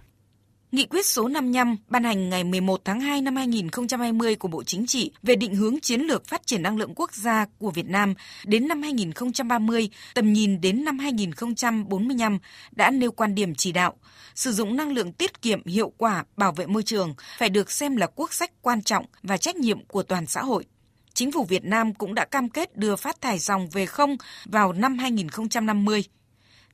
Nghị 0.76 0.86
quyết 0.86 1.06
số 1.06 1.28
55 1.28 1.78
ban 1.88 2.04
hành 2.04 2.30
ngày 2.30 2.44
11 2.44 2.82
tháng 2.86 3.00
2 3.00 3.22
năm 3.22 3.36
2020 3.36 4.36
của 4.36 4.48
Bộ 4.48 4.64
Chính 4.64 4.88
trị 4.88 5.12
về 5.24 5.36
định 5.36 5.56
hướng 5.56 5.80
chiến 5.80 6.02
lược 6.02 6.28
phát 6.28 6.48
triển 6.48 6.62
năng 6.62 6.78
lượng 6.78 6.94
quốc 6.96 7.14
gia 7.14 7.46
của 7.60 7.72
Việt 7.72 7.86
Nam 7.86 8.14
đến 8.46 8.68
năm 8.68 8.82
2030, 8.82 9.90
tầm 10.14 10.34
nhìn 10.34 10.62
đến 10.62 10.86
năm 10.86 11.00
2045 11.00 12.40
đã 12.72 12.92
nêu 12.92 13.12
quan 13.12 13.36
điểm 13.36 13.56
chỉ 13.56 13.72
đạo 13.72 13.94
sử 14.36 14.52
dụng 14.52 14.76
năng 14.76 14.92
lượng 14.92 15.14
tiết 15.14 15.42
kiệm 15.42 15.66
hiệu 15.66 15.94
quả 15.98 16.24
bảo 16.38 16.52
vệ 16.52 16.66
môi 16.66 16.84
trường 16.84 17.16
phải 17.38 17.50
được 17.50 17.72
xem 17.72 17.96
là 17.96 18.08
quốc 18.16 18.34
sách 18.34 18.52
quan 18.62 18.82
trọng 18.82 19.06
và 19.24 19.38
trách 19.38 19.56
nhiệm 19.56 19.86
của 19.86 20.04
toàn 20.04 20.26
xã 20.26 20.44
hội. 20.44 20.66
Chính 21.14 21.32
phủ 21.32 21.44
Việt 21.44 21.66
Nam 21.66 21.94
cũng 21.94 22.14
đã 22.14 22.26
cam 22.26 22.50
kết 22.50 22.78
đưa 22.78 22.96
phát 22.96 23.22
thải 23.22 23.40
dòng 23.40 23.70
về 23.70 23.86
không 23.86 24.18
vào 24.46 24.74
năm 24.74 24.98
2050 24.98 26.04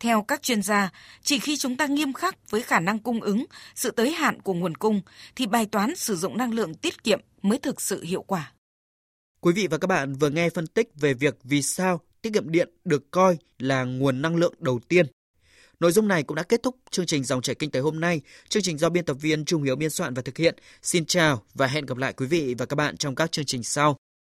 theo 0.02 0.22
các 0.22 0.42
chuyên 0.42 0.62
gia, 0.62 0.90
chỉ 1.22 1.40
khi 1.40 1.58
chúng 1.58 1.78
ta 1.78 1.88
nghiêm 1.88 2.14
khắc 2.14 2.50
với 2.50 2.62
khả 2.62 2.80
năng 2.80 3.00
cung 3.00 3.22
ứng, 3.22 3.46
sự 3.76 3.92
tới 3.92 4.12
hạn 4.12 4.42
của 4.42 4.54
nguồn 4.54 4.76
cung, 4.76 5.02
thì 5.36 5.48
bài 5.48 5.66
toán 5.66 5.96
sử 5.96 6.16
dụng 6.16 6.38
năng 6.38 6.54
lượng 6.54 6.74
tiết 6.74 7.04
kiệm 7.04 7.20
mới 7.42 7.58
thực 7.58 7.82
sự 7.82 8.04
hiệu 8.04 8.22
quả. 8.22 8.54
Quý 9.42 9.54
vị 9.54 9.68
và 9.68 9.78
các 9.78 9.88
bạn 9.88 10.14
vừa 10.14 10.30
nghe 10.30 10.50
phân 10.50 10.68
tích 10.68 10.90
về 10.96 11.14
việc 11.14 11.38
vì 11.44 11.62
sao 11.62 12.02
tiết 12.22 12.34
kiệm 12.34 12.52
điện 12.52 12.70
được 12.86 13.12
coi 13.12 13.38
là 13.60 13.84
nguồn 13.84 14.22
năng 14.22 14.36
lượng 14.36 14.54
đầu 14.60 14.80
tiên. 14.88 15.06
Nội 15.80 15.92
dung 15.92 16.08
này 16.08 16.24
cũng 16.24 16.36
đã 16.36 16.44
kết 16.44 16.64
thúc 16.64 16.76
chương 16.92 17.06
trình 17.06 17.24
Dòng 17.24 17.42
chảy 17.42 17.56
kinh 17.56 17.72
tế 17.72 17.80
hôm 17.80 18.00
nay. 18.00 18.22
Chương 18.50 18.64
trình 18.64 18.78
do 18.78 18.90
biên 18.90 19.06
tập 19.06 19.18
viên 19.22 19.46
Trung 19.46 19.64
Hiếu 19.64 19.76
biên 19.76 19.90
soạn 19.90 20.14
và 20.14 20.22
thực 20.22 20.38
hiện. 20.38 20.56
Xin 20.82 21.06
chào 21.06 21.44
và 21.54 21.68
hẹn 21.68 21.86
gặp 21.86 21.98
lại 21.98 22.14
quý 22.14 22.26
vị 22.26 22.56
và 22.58 22.66
các 22.66 22.76
bạn 22.76 22.98
trong 22.98 23.16
các 23.16 23.32
chương 23.32 23.46
trình 23.46 23.64
sau. 23.64 23.98